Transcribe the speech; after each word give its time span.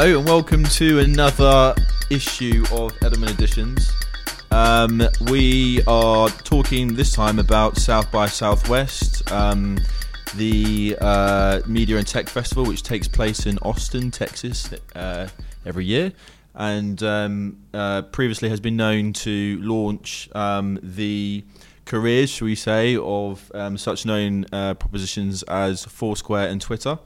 Hello 0.00 0.16
and 0.16 0.28
welcome 0.28 0.62
to 0.62 1.00
another 1.00 1.74
issue 2.08 2.62
of 2.70 2.92
Edelman 3.00 3.30
Editions. 3.30 3.90
Um, 4.52 5.02
we 5.28 5.82
are 5.88 6.28
talking 6.28 6.94
this 6.94 7.10
time 7.10 7.40
about 7.40 7.76
South 7.78 8.12
by 8.12 8.28
Southwest, 8.28 9.28
um, 9.32 9.76
the 10.36 10.96
uh, 11.00 11.62
Media 11.66 11.96
and 11.96 12.06
Tech 12.06 12.28
Festival, 12.28 12.64
which 12.64 12.84
takes 12.84 13.08
place 13.08 13.44
in 13.46 13.58
Austin, 13.62 14.12
Texas, 14.12 14.72
uh, 14.94 15.26
every 15.66 15.84
year, 15.84 16.12
and 16.54 17.02
um, 17.02 17.56
uh, 17.74 18.02
previously 18.02 18.48
has 18.50 18.60
been 18.60 18.76
known 18.76 19.12
to 19.14 19.58
launch 19.62 20.28
um, 20.32 20.78
the 20.80 21.44
careers, 21.86 22.30
shall 22.30 22.46
we 22.46 22.54
say, 22.54 22.96
of 22.96 23.50
um, 23.52 23.76
such 23.76 24.06
known 24.06 24.46
uh, 24.52 24.74
propositions 24.74 25.42
as 25.42 25.84
Foursquare 25.86 26.46
and 26.46 26.60
Twitter. 26.60 27.00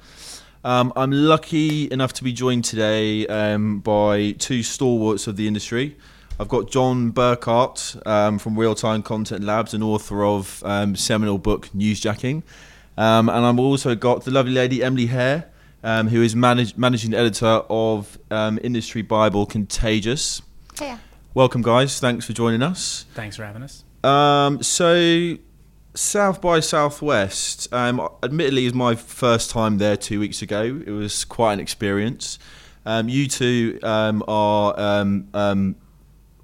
Um, 0.64 0.92
I'm 0.94 1.10
lucky 1.10 1.90
enough 1.90 2.12
to 2.14 2.24
be 2.24 2.32
joined 2.32 2.64
today 2.64 3.26
um, 3.26 3.80
by 3.80 4.32
two 4.32 4.62
stalwarts 4.62 5.26
of 5.26 5.36
the 5.36 5.48
industry. 5.48 5.96
I've 6.38 6.48
got 6.48 6.70
John 6.70 7.10
Burkhardt 7.10 7.96
um, 8.06 8.38
from 8.38 8.58
Real 8.58 8.74
Time 8.74 9.02
Content 9.02 9.42
Labs, 9.44 9.74
and 9.74 9.82
author 9.82 10.24
of 10.24 10.62
um, 10.64 10.94
seminal 10.94 11.38
book 11.38 11.68
Newsjacking. 11.74 12.42
Um, 12.96 13.28
and 13.28 13.44
I've 13.44 13.58
also 13.58 13.94
got 13.94 14.24
the 14.24 14.30
lovely 14.30 14.52
lady 14.52 14.84
Emily 14.84 15.06
Hare, 15.06 15.50
um, 15.82 16.08
who 16.08 16.22
is 16.22 16.36
manage- 16.36 16.76
managing 16.76 17.12
editor 17.12 17.62
of 17.68 18.18
Industry 18.30 19.02
Bible 19.02 19.46
Contagious. 19.46 20.42
Yeah. 20.80 20.98
Welcome, 21.34 21.62
guys. 21.62 21.98
Thanks 21.98 22.24
for 22.24 22.34
joining 22.34 22.62
us. 22.62 23.06
Thanks 23.14 23.36
for 23.36 23.44
having 23.44 23.62
us. 23.62 23.84
so, 24.62 25.36
South 25.94 26.40
by 26.40 26.60
Southwest, 26.60 27.70
um, 27.70 28.08
admittedly, 28.22 28.64
is 28.64 28.72
my 28.72 28.94
first 28.94 29.50
time 29.50 29.76
there 29.76 29.96
two 29.96 30.20
weeks 30.20 30.40
ago. 30.40 30.80
It 30.86 30.90
was 30.90 31.26
quite 31.26 31.52
an 31.54 31.60
experience. 31.60 32.38
Um, 32.86 33.10
you 33.10 33.28
two 33.28 33.78
um, 33.82 34.24
are 34.26 34.78
um, 34.80 35.28
um, 35.34 35.76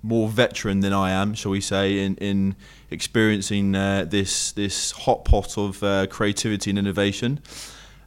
more 0.02 0.28
veteran 0.28 0.80
than 0.80 0.92
I 0.92 1.12
am, 1.12 1.32
shall 1.32 1.50
we 1.50 1.62
say, 1.62 2.04
in, 2.04 2.16
in 2.16 2.56
experiencing 2.90 3.74
uh, 3.74 4.04
this 4.06 4.52
this 4.52 4.90
hot 4.90 5.24
pot 5.24 5.56
of 5.56 5.82
uh, 5.82 6.06
creativity 6.08 6.68
and 6.68 6.78
innovation. 6.78 7.40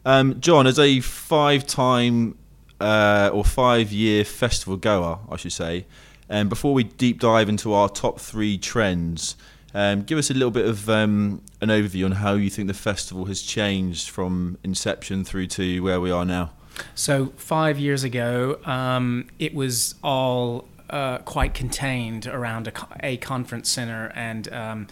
Um, 0.05 0.39
John, 0.39 0.67
as 0.67 0.77
a 0.77 0.99
five-time 0.99 2.37
uh, 2.79 3.31
or 3.33 3.43
five-year 3.43 4.25
festival 4.25 4.77
goer, 4.77 5.19
I 5.27 5.37
should 5.37 5.53
say, 5.53 5.87
and 6.29 6.49
before 6.49 6.75
we 6.75 6.83
deep 6.83 7.19
dive 7.19 7.49
into 7.49 7.73
our 7.73 7.89
top 7.89 8.19
three 8.19 8.59
trends. 8.59 9.35
Um, 9.73 10.03
give 10.03 10.17
us 10.17 10.29
a 10.29 10.33
little 10.33 10.51
bit 10.51 10.65
of 10.65 10.89
um, 10.89 11.41
an 11.61 11.69
overview 11.69 12.05
on 12.05 12.13
how 12.13 12.33
you 12.33 12.49
think 12.49 12.67
the 12.67 12.73
festival 12.73 13.25
has 13.25 13.41
changed 13.41 14.09
from 14.09 14.57
inception 14.63 15.23
through 15.23 15.47
to 15.47 15.79
where 15.81 16.01
we 16.01 16.11
are 16.11 16.25
now. 16.25 16.51
So, 16.95 17.33
five 17.37 17.79
years 17.79 18.03
ago, 18.03 18.59
um, 18.65 19.27
it 19.39 19.53
was 19.53 19.95
all 20.03 20.67
uh, 20.89 21.19
quite 21.19 21.53
contained 21.53 22.27
around 22.27 22.67
a, 22.67 22.73
a 23.01 23.17
conference 23.17 23.69
center, 23.69 24.11
and 24.15 24.51
um, 24.53 24.87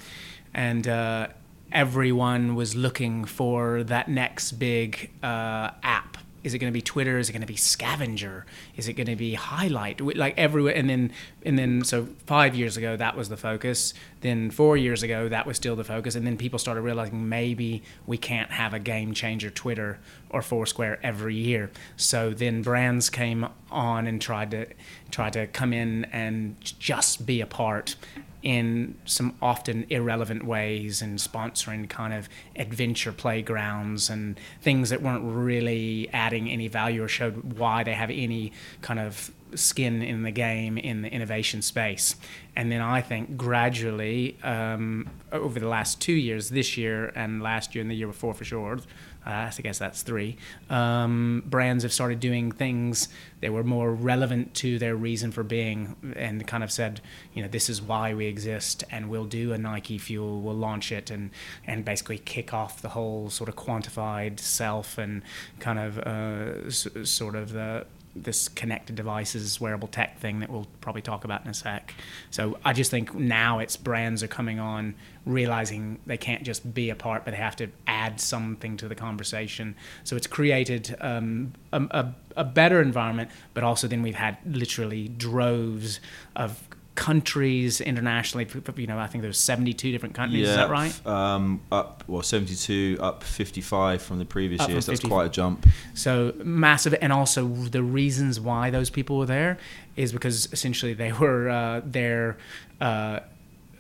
and 0.53 0.88
uh, 0.88 1.27
everyone 1.72 2.55
was 2.55 2.75
looking 2.75 3.25
for 3.25 3.83
that 3.83 4.07
next 4.07 4.53
big 4.53 5.11
uh, 5.23 5.72
app 5.83 6.17
is 6.43 6.53
it 6.53 6.59
going 6.59 6.71
to 6.71 6.73
be 6.73 6.81
Twitter? 6.81 7.17
Is 7.17 7.29
it 7.29 7.33
going 7.33 7.41
to 7.41 7.47
be 7.47 7.55
Scavenger? 7.55 8.45
Is 8.75 8.87
it 8.87 8.93
going 8.93 9.07
to 9.07 9.15
be 9.15 9.33
Highlight? 9.33 10.01
Like 10.01 10.37
everywhere, 10.37 10.75
and 10.75 10.89
then 10.89 11.11
and 11.43 11.57
then 11.57 11.83
so 11.83 12.07
five 12.25 12.55
years 12.55 12.77
ago 12.77 12.95
that 12.95 13.15
was 13.17 13.29
the 13.29 13.37
focus. 13.37 13.93
Then 14.21 14.51
four 14.51 14.77
years 14.77 15.03
ago 15.03 15.29
that 15.29 15.45
was 15.45 15.57
still 15.57 15.75
the 15.75 15.83
focus, 15.83 16.15
and 16.15 16.25
then 16.25 16.37
people 16.37 16.59
started 16.59 16.81
realizing 16.81 17.29
maybe 17.29 17.83
we 18.05 18.17
can't 18.17 18.51
have 18.51 18.73
a 18.73 18.79
game 18.79 19.13
changer 19.13 19.49
Twitter 19.49 19.99
or 20.29 20.41
Foursquare 20.41 20.99
every 21.03 21.35
year. 21.35 21.71
So 21.97 22.31
then 22.31 22.61
brands 22.61 23.09
came 23.09 23.47
on 23.71 24.07
and 24.07 24.21
tried 24.21 24.51
to 24.51 24.67
tried 25.11 25.33
to 25.33 25.47
come 25.47 25.73
in 25.73 26.05
and 26.05 26.55
just 26.61 27.25
be 27.25 27.41
a 27.41 27.47
part 27.47 27.95
in 28.41 28.95
some 29.05 29.35
often 29.41 29.85
irrelevant 29.89 30.45
ways 30.45 31.01
and 31.01 31.19
sponsoring 31.19 31.89
kind 31.89 32.13
of 32.13 32.29
adventure 32.55 33.11
playgrounds 33.11 34.09
and 34.09 34.39
things 34.61 34.89
that 34.89 35.01
weren't 35.01 35.23
really 35.23 36.09
adding 36.13 36.49
any 36.49 36.67
value 36.67 37.03
or 37.03 37.07
showed 37.07 37.57
why 37.57 37.83
they 37.83 37.94
have 37.94 38.09
any 38.09 38.51
kind 38.81 38.99
of 38.99 39.31
skin 39.55 40.01
in 40.01 40.23
the 40.23 40.31
game 40.31 40.78
in 40.78 41.01
the 41.01 41.11
innovation 41.11 41.61
space. 41.61 42.16
And 42.55 42.72
then 42.72 42.81
I 42.81 43.01
think 43.01 43.35
gradually 43.35 44.38
um, 44.44 45.09
over 45.31 45.59
the 45.59 45.67
last 45.67 45.99
two 46.01 46.13
years, 46.13 46.49
this 46.49 46.78
year 46.78 47.11
and 47.16 47.41
last 47.41 47.73
year 47.73 47.81
and 47.81 47.89
the 47.89 47.95
year 47.95 48.07
before 48.07 48.33
for 48.33 48.45
sure, 48.45 48.79
uh, 49.29 49.51
I 49.57 49.62
guess 49.62 49.78
that's 49.78 50.01
three. 50.01 50.38
Um, 50.69 51.44
brands 51.45 51.84
have 51.84 51.94
started 51.94 52.19
doing 52.19 52.51
things 52.51 53.09
that 53.41 53.53
were 53.53 53.63
more 53.63 53.94
relevant 53.94 54.53
to 54.56 54.79
their 54.79 54.95
reason 54.95 55.31
for 55.31 55.44
being 55.44 55.95
and 56.16 56.45
kind 56.47 56.63
of 56.63 56.72
said, 56.72 57.00
you 57.34 57.44
know, 57.44 57.47
this 57.47 57.69
is 57.69 57.81
why 57.81 58.13
we 58.13 58.25
exist 58.25 58.84
and 58.91 59.09
we'll 59.09 59.25
do 59.25 59.53
a 59.53 59.57
Nike 59.57 59.97
Fuel, 60.00 60.41
we'll 60.41 60.56
launch 60.56 60.91
it 60.91 61.12
and, 61.12 61.29
and 61.67 61.85
basically 61.85 62.17
kick 62.17 62.53
off 62.53 62.81
the 62.81 62.90
whole 62.90 63.29
sort 63.29 63.50
of 63.50 63.56
quantified 63.56 64.40
self 64.40 64.97
and 64.97 65.22
kind 65.59 65.78
of 65.79 66.00
uh, 66.00 66.66
s- 66.67 66.88
sort 67.03 67.35
of 67.35 67.51
the 67.53 67.85
this 68.16 68.47
connected 68.47 68.96
devices, 68.96 69.62
wearable 69.62 69.88
tech 69.88 70.20
thing 70.20 70.40
that 70.40 70.50
we'll 70.50 70.68
probably 70.81 71.02
talk 71.02 71.24
about 71.24 71.44
in 71.44 71.52
a 71.52 71.53
sec. 71.53 71.94
So 72.31 72.58
I 72.66 72.74
just 72.74 72.92
think 72.92 73.14
now 73.14 73.59
it's 73.59 73.78
brands 73.78 74.24
are 74.24 74.28
coming 74.28 74.59
on, 74.59 74.96
realizing 75.25 76.00
they 76.06 76.18
can't 76.18 76.44
just 76.44 76.74
be 76.74 76.90
a 76.90 76.96
part, 76.96 77.24
but 77.24 77.31
they 77.31 77.38
have 77.38 77.56
to 77.58 77.68
add 77.88 78.20
something 78.20 78.78
to 78.78 78.88
the 78.88 78.96
conversation. 78.96 79.75
So 80.03 80.16
it's 80.16 80.28
created 80.28 80.96
um, 81.02 81.53
a, 81.72 81.81
a, 81.92 82.16
a 82.38 82.44
better 82.44 82.81
environment, 82.81 83.30
but 83.53 83.64
also 83.64 83.88
then 83.88 84.02
we've 84.02 84.16
had 84.16 84.38
literally 84.46 85.08
droves 85.08 86.00
of 86.36 86.68
countries 86.99 87.79
internationally. 87.79 88.45
You 88.75 88.87
know, 88.87 88.99
I 88.99 89.07
think 89.07 89.21
there's 89.21 89.39
72 89.39 89.89
different 89.89 90.15
countries. 90.15 90.43
Yeah, 90.43 90.49
is 90.49 90.55
that 90.57 90.69
right? 90.69 91.07
Um, 91.07 91.61
up 91.71 92.03
well, 92.07 92.21
72, 92.21 92.97
up 92.99 93.23
55 93.23 94.01
from 94.01 94.19
the 94.19 94.25
previous 94.25 94.59
Up 94.59 94.69
years. 94.69 94.85
from 94.85 94.95
That's 94.95 95.05
quite 95.05 95.25
a 95.27 95.29
jump. 95.29 95.65
So 95.93 96.33
massive, 96.43 96.93
and 97.01 97.13
also 97.13 97.47
the 97.47 97.83
reasons 97.83 98.37
why 98.41 98.69
those 98.69 98.89
people 98.89 99.17
were 99.17 99.25
there 99.25 99.57
is 99.95 100.11
because 100.11 100.51
essentially 100.51 100.93
they 100.93 101.13
were 101.13 101.49
uh, 101.49 101.81
there. 101.85 102.37
Uh, 102.81 103.21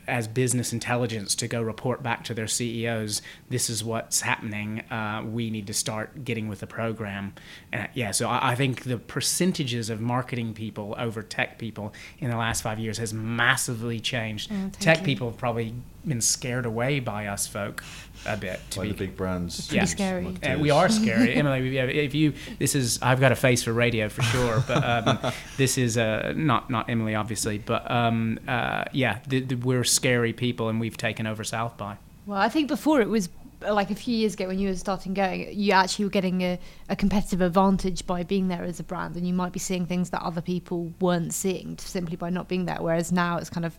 as 0.09 0.27
business 0.27 0.73
intelligence 0.73 1.35
to 1.35 1.47
go 1.47 1.61
report 1.61 2.03
back 2.03 2.23
to 2.25 2.33
their 2.33 2.47
CEOs, 2.47 3.21
this 3.49 3.69
is 3.69 3.83
what's 3.83 4.21
happening. 4.21 4.81
Uh, 4.91 5.23
we 5.25 5.49
need 5.49 5.67
to 5.67 5.73
start 5.73 6.25
getting 6.25 6.47
with 6.47 6.59
the 6.59 6.67
program. 6.67 7.33
And 7.71 7.87
yeah, 7.93 8.11
so 8.11 8.27
I, 8.27 8.51
I 8.51 8.55
think 8.55 8.83
the 8.83 8.97
percentages 8.97 9.89
of 9.89 10.01
marketing 10.01 10.53
people 10.53 10.95
over 10.97 11.21
tech 11.21 11.57
people 11.57 11.93
in 12.19 12.29
the 12.29 12.37
last 12.37 12.61
five 12.61 12.79
years 12.79 12.97
has 12.97 13.13
massively 13.13 13.99
changed. 13.99 14.51
Oh, 14.51 14.71
tech 14.79 14.99
you. 14.99 15.05
people 15.05 15.29
have 15.29 15.37
probably 15.37 15.73
been 16.05 16.21
scared 16.21 16.65
away 16.65 16.99
by 16.99 17.27
us 17.27 17.47
folk 17.47 17.83
a 18.25 18.35
bit. 18.37 18.59
To 18.71 18.79
By 18.79 18.83
be 18.85 18.91
the 18.91 18.97
big 18.97 19.15
brands. 19.15 19.67
pretty 19.67 19.85
scary. 19.85 20.27
uh, 20.43 20.57
we 20.59 20.71
are 20.71 20.89
scary, 20.89 21.33
Emily. 21.35 21.77
If 21.77 22.13
you, 22.13 22.33
this 22.57 22.75
is, 22.75 22.99
I've 23.01 23.19
got 23.19 23.31
a 23.31 23.35
face 23.35 23.63
for 23.63 23.73
radio 23.73 24.09
for 24.09 24.21
sure, 24.23 24.63
but 24.67 24.83
um, 24.83 25.31
this 25.57 25.77
is 25.77 25.97
uh, 25.97 26.33
not 26.35 26.69
not 26.69 26.89
Emily, 26.89 27.15
obviously, 27.15 27.57
but 27.57 27.89
um, 27.89 28.39
uh, 28.47 28.85
yeah, 28.91 29.19
the, 29.27 29.39
the, 29.41 29.55
we're 29.55 29.83
scary 29.83 30.33
people, 30.33 30.69
and 30.69 30.79
we've 30.79 30.97
taken 30.97 31.27
over 31.27 31.43
South 31.43 31.77
by. 31.77 31.97
Well, 32.25 32.39
I 32.39 32.49
think 32.49 32.67
before 32.67 33.01
it 33.01 33.09
was 33.09 33.29
like 33.61 33.91
a 33.91 33.95
few 33.95 34.15
years 34.15 34.35
ago 34.35 34.47
when 34.47 34.59
you 34.59 34.69
were 34.69 34.75
starting 34.75 35.13
going, 35.13 35.49
you 35.53 35.73
actually 35.73 36.05
were 36.05 36.11
getting 36.11 36.41
a, 36.41 36.59
a 36.87 36.95
competitive 36.95 37.41
advantage 37.41 38.05
by 38.07 38.23
being 38.23 38.47
there 38.47 38.63
as 38.63 38.79
a 38.79 38.83
brand, 38.83 39.15
and 39.15 39.27
you 39.27 39.33
might 39.33 39.51
be 39.53 39.59
seeing 39.59 39.85
things 39.85 40.09
that 40.11 40.21
other 40.21 40.41
people 40.41 40.91
weren't 40.99 41.33
seeing 41.33 41.77
simply 41.77 42.15
by 42.15 42.29
not 42.29 42.47
being 42.47 42.65
there. 42.65 42.77
Whereas 42.79 43.11
now 43.11 43.37
it's 43.37 43.49
kind 43.49 43.65
of 43.65 43.77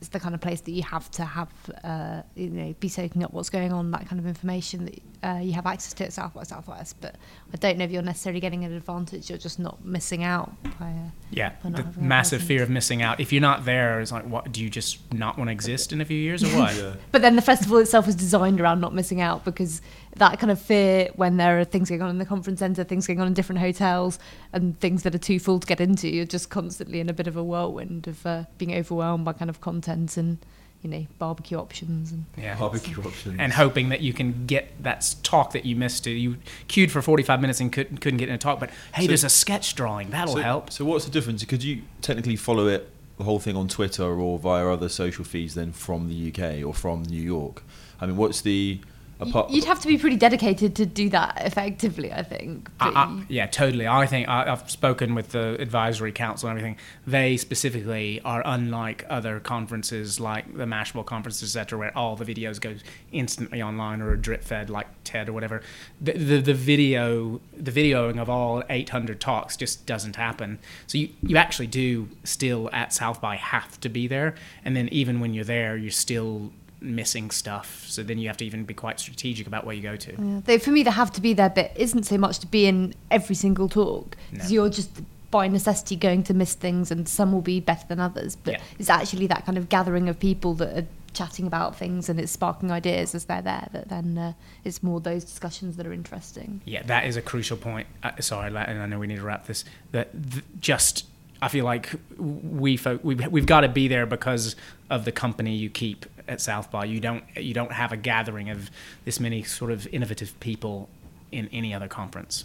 it's 0.00 0.10
the 0.10 0.20
kind 0.20 0.34
of 0.34 0.40
place 0.42 0.60
that 0.60 0.72
you 0.72 0.82
have 0.82 1.10
to 1.12 1.24
have, 1.24 1.48
uh, 1.82 2.22
you 2.34 2.50
know, 2.50 2.74
be 2.80 2.88
soaking 2.88 3.24
up 3.24 3.32
what's 3.32 3.48
going 3.48 3.72
on, 3.72 3.90
that 3.92 4.06
kind 4.06 4.20
of 4.20 4.26
information 4.26 4.84
that 4.84 5.02
uh, 5.22 5.38
you 5.40 5.52
have 5.52 5.64
access 5.66 5.94
to 5.94 6.04
at 6.04 6.12
South 6.12 6.34
by 6.34 6.42
Southwest. 6.42 6.96
But 7.00 7.16
I 7.52 7.56
don't 7.56 7.78
know 7.78 7.84
if 7.84 7.90
you're 7.90 8.02
necessarily 8.02 8.40
getting 8.40 8.64
an 8.64 8.72
advantage; 8.74 9.30
you're 9.30 9.38
just 9.38 9.58
not 9.58 9.84
missing 9.84 10.22
out 10.22 10.52
by. 10.78 10.86
Uh, 10.88 11.10
Yeah, 11.30 11.52
By 11.62 11.70
not 11.70 11.94
the 11.94 12.00
massive 12.00 12.42
fear 12.42 12.62
of 12.62 12.68
missing 12.68 13.02
out. 13.02 13.20
If 13.20 13.32
you're 13.32 13.40
not 13.40 13.64
there, 13.64 14.00
it's 14.00 14.12
like, 14.12 14.24
what? 14.24 14.52
Do 14.52 14.62
you 14.62 14.68
just 14.68 14.98
not 15.14 15.38
want 15.38 15.48
to 15.48 15.52
exist 15.52 15.92
in 15.92 16.00
a 16.02 16.04
few 16.04 16.18
years, 16.18 16.44
or 16.44 16.48
what? 16.48 16.76
Yeah. 16.76 16.94
But 17.10 17.22
then 17.22 17.36
the 17.36 17.42
festival 17.42 17.78
itself 17.78 18.06
was 18.06 18.14
designed 18.14 18.60
around 18.60 18.80
not 18.80 18.94
missing 18.94 19.22
out 19.22 19.44
because 19.44 19.80
that 20.16 20.38
kind 20.38 20.50
of 20.50 20.60
fear 20.60 21.10
when 21.16 21.36
there 21.36 21.58
are 21.58 21.64
things 21.64 21.88
going 21.90 22.02
on 22.02 22.10
in 22.10 22.18
the 22.18 22.24
conference 22.24 22.60
centre, 22.60 22.84
things 22.84 23.06
going 23.06 23.20
on 23.20 23.26
in 23.26 23.34
different 23.34 23.60
hotels, 23.60 24.18
and 24.52 24.78
things 24.80 25.02
that 25.02 25.14
are 25.14 25.18
too 25.18 25.38
full 25.38 25.58
to 25.60 25.66
get 25.66 25.80
into, 25.80 26.08
you're 26.08 26.24
just 26.24 26.50
constantly 26.50 27.00
in 27.00 27.08
a 27.08 27.12
bit 27.12 27.26
of 27.26 27.36
a 27.36 27.42
whirlwind 27.44 28.06
of 28.06 28.24
uh, 28.26 28.44
being 28.58 28.74
overwhelmed 28.74 29.24
by 29.24 29.32
kind 29.32 29.50
of 29.50 29.60
content 29.60 29.85
and 29.88 30.38
you 30.82 30.90
know 30.90 31.06
barbecue 31.18 31.56
options 31.58 32.12
and 32.12 32.24
Yeah. 32.36 32.56
Barbecue 32.58 33.00
options. 33.02 33.36
and 33.40 33.52
hoping 33.52 33.88
that 33.88 34.00
you 34.02 34.12
can 34.12 34.46
get 34.46 34.82
that 34.82 35.14
talk 35.22 35.52
that 35.52 35.64
you 35.64 35.74
missed. 35.76 36.06
You 36.06 36.36
queued 36.68 36.92
for 36.92 37.02
45 37.02 37.40
minutes 37.40 37.60
and 37.60 37.72
couldn't 37.72 37.98
couldn't 37.98 38.18
get 38.18 38.28
in 38.28 38.34
a 38.34 38.38
talk, 38.38 38.60
but 38.60 38.70
hey, 38.94 39.02
So- 39.02 39.08
there's 39.08 39.24
a 39.24 39.28
sketch 39.30 39.74
drawing 39.74 40.10
that'll 40.10 40.34
so, 40.34 40.40
help. 40.42 40.70
So 40.70 40.84
what's 40.84 41.04
the 41.04 41.10
difference? 41.10 41.44
Could 41.44 41.64
you 41.64 41.82
technically 42.02 42.36
follow 42.36 42.68
it, 42.68 42.90
the 43.18 43.24
whole 43.24 43.38
thing 43.38 43.56
on 43.56 43.68
Twitter 43.68 44.04
or 44.20 44.38
via 44.38 44.68
other 44.68 44.88
social 44.88 45.24
feeds 45.24 45.54
then 45.54 45.72
from 45.72 46.08
the 46.08 46.14
UK 46.14 46.62
or 46.62 46.74
from 46.74 47.02
New 47.04 47.22
York? 47.22 47.62
I 48.00 48.06
mean, 48.06 48.16
what's 48.16 48.42
the 48.42 48.80
Apart, 49.18 49.50
You'd 49.50 49.64
have 49.64 49.80
to 49.80 49.88
be 49.88 49.96
pretty 49.96 50.16
dedicated 50.16 50.76
to 50.76 50.84
do 50.84 51.08
that 51.08 51.40
effectively, 51.40 52.12
I 52.12 52.22
think. 52.22 52.68
I, 52.80 52.88
I, 52.88 53.24
yeah, 53.28 53.46
totally. 53.46 53.88
I 53.88 54.04
think 54.06 54.28
I, 54.28 54.52
I've 54.52 54.70
spoken 54.70 55.14
with 55.14 55.30
the 55.30 55.58
advisory 55.58 56.12
council 56.12 56.50
and 56.50 56.58
everything. 56.58 56.76
They 57.06 57.38
specifically 57.38 58.20
are 58.22 58.42
unlike 58.44 59.06
other 59.08 59.40
conferences 59.40 60.20
like 60.20 60.54
the 60.54 60.64
Mashable 60.64 61.06
conference, 61.06 61.42
etc., 61.42 61.78
where 61.78 61.96
all 61.96 62.14
the 62.14 62.26
videos 62.26 62.60
go 62.60 62.74
instantly 63.10 63.62
online 63.62 64.02
or 64.02 64.16
drip 64.16 64.44
fed 64.44 64.68
like 64.68 64.86
TED 65.04 65.30
or 65.30 65.32
whatever. 65.32 65.62
The, 65.98 66.12
the 66.12 66.40
the 66.40 66.54
video 66.54 67.40
the 67.56 67.72
videoing 67.72 68.20
of 68.20 68.28
all 68.28 68.62
800 68.68 69.18
talks 69.18 69.56
just 69.56 69.86
doesn't 69.86 70.16
happen. 70.16 70.58
So 70.86 70.98
you 70.98 71.08
you 71.22 71.38
actually 71.38 71.68
do 71.68 72.10
still 72.24 72.68
at 72.72 72.92
South 72.92 73.22
by 73.22 73.36
have 73.36 73.80
to 73.80 73.88
be 73.88 74.06
there, 74.06 74.34
and 74.62 74.76
then 74.76 74.88
even 74.88 75.20
when 75.20 75.32
you're 75.32 75.44
there, 75.44 75.76
you're 75.76 75.90
still 75.90 76.52
missing 76.86 77.30
stuff. 77.30 77.84
So 77.88 78.02
then 78.02 78.18
you 78.18 78.28
have 78.28 78.36
to 78.38 78.44
even 78.46 78.64
be 78.64 78.74
quite 78.74 79.00
strategic 79.00 79.46
about 79.46 79.64
where 79.66 79.74
you 79.74 79.82
go 79.82 79.96
to. 79.96 80.12
Yeah. 80.12 80.40
They, 80.44 80.58
for 80.58 80.70
me, 80.70 80.82
the 80.82 80.92
have 80.92 81.12
to 81.12 81.20
be 81.20 81.34
there 81.34 81.50
bit 81.50 81.72
isn't 81.76 82.04
so 82.04 82.16
much 82.18 82.38
to 82.40 82.46
be 82.46 82.66
in 82.66 82.94
every 83.10 83.34
single 83.34 83.68
talk 83.68 84.16
because 84.30 84.50
No. 84.50 84.54
you're 84.54 84.70
just 84.70 84.90
by 85.30 85.48
necessity 85.48 85.96
going 85.96 86.22
to 86.22 86.32
miss 86.32 86.54
things, 86.54 86.90
and 86.90 87.08
some 87.08 87.32
will 87.32 87.40
be 87.42 87.58
better 87.60 87.84
than 87.88 87.98
others. 87.98 88.36
But 88.36 88.54
Yeah. 88.54 88.60
it's 88.78 88.88
actually 88.88 89.26
that 89.26 89.44
kind 89.44 89.58
of 89.58 89.68
gathering 89.68 90.08
of 90.08 90.18
people 90.20 90.54
that 90.54 90.78
are 90.78 90.86
chatting 91.12 91.46
about 91.46 91.74
things 91.74 92.08
and 92.10 92.20
it's 92.20 92.30
sparking 92.30 92.70
ideas 92.70 93.14
as 93.14 93.24
they're 93.24 93.42
there. 93.42 93.68
That 93.72 93.88
then 93.88 94.16
uh, 94.18 94.32
it's 94.64 94.82
more 94.82 95.00
those 95.00 95.24
discussions 95.24 95.76
that 95.78 95.86
are 95.86 95.92
interesting. 95.92 96.60
Yeah, 96.64 96.82
that 96.84 97.06
is 97.06 97.16
a 97.16 97.22
crucial 97.22 97.56
point. 97.56 97.86
Uh, 98.02 98.12
sorry, 98.20 98.48
and 98.54 98.78
I 98.82 98.86
know 98.86 98.98
we 98.98 99.06
need 99.08 99.16
to 99.16 99.22
wrap 99.22 99.46
this. 99.46 99.64
That 99.92 100.10
th- 100.30 100.44
just, 100.60 101.06
I 101.42 101.48
feel 101.48 101.64
like 101.64 101.90
we 102.18 102.76
folk, 102.76 103.00
we've, 103.02 103.26
we've 103.28 103.46
got 103.46 103.60
to 103.62 103.68
be 103.68 103.88
there 103.88 104.06
because 104.06 104.54
of 104.90 105.04
the 105.06 105.12
company 105.12 105.56
you 105.56 105.70
keep 105.70 106.06
at 106.28 106.40
South 106.40 106.70
by. 106.70 106.84
You 106.84 107.00
don't 107.00 107.24
you 107.36 107.54
don't 107.54 107.72
have 107.72 107.92
a 107.92 107.96
gathering 107.96 108.50
of 108.50 108.70
this 109.04 109.20
many 109.20 109.42
sort 109.42 109.70
of 109.70 109.86
innovative 109.88 110.38
people 110.40 110.88
in 111.32 111.48
any 111.52 111.74
other 111.74 111.88
conference. 111.88 112.44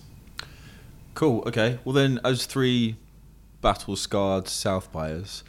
Cool. 1.13 1.43
Okay. 1.45 1.79
Well, 1.83 1.93
then, 1.93 2.19
as 2.23 2.45
three 2.45 2.95
battle 3.61 3.95
scarred 3.95 4.47
South 4.47 4.91
buyers, 4.91 5.43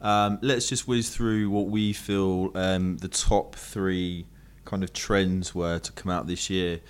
um, 0.00 0.38
let's 0.42 0.68
just 0.68 0.86
whiz 0.86 1.10
through 1.10 1.50
what 1.50 1.66
we 1.66 1.92
feel 1.92 2.52
um, 2.54 2.98
the 2.98 3.08
top 3.08 3.54
three 3.54 4.26
kind 4.64 4.84
of 4.84 4.92
trends 4.92 5.54
were 5.54 5.78
to 5.78 5.92
come 5.92 6.10
out 6.10 6.26
this 6.26 6.48
year. 6.50 6.80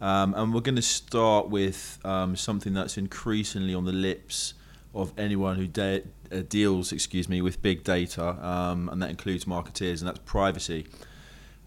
Um, 0.00 0.34
and 0.34 0.52
we're 0.52 0.60
going 0.60 0.76
to 0.76 0.82
start 0.82 1.48
with 1.48 1.98
um, 2.04 2.36
something 2.36 2.74
that's 2.74 2.98
increasingly 2.98 3.74
on 3.74 3.84
the 3.84 3.92
lips 3.92 4.54
of 4.94 5.12
anyone 5.18 5.56
who 5.56 5.66
de- 5.66 6.02
uh, 6.32 6.42
deals, 6.48 6.92
excuse 6.92 7.28
me, 7.28 7.40
with 7.42 7.62
big 7.62 7.84
data, 7.84 8.28
um, 8.46 8.88
and 8.88 9.02
that 9.02 9.10
includes 9.10 9.44
marketeers, 9.44 10.00
and 10.00 10.08
that's 10.08 10.20
privacy. 10.24 10.86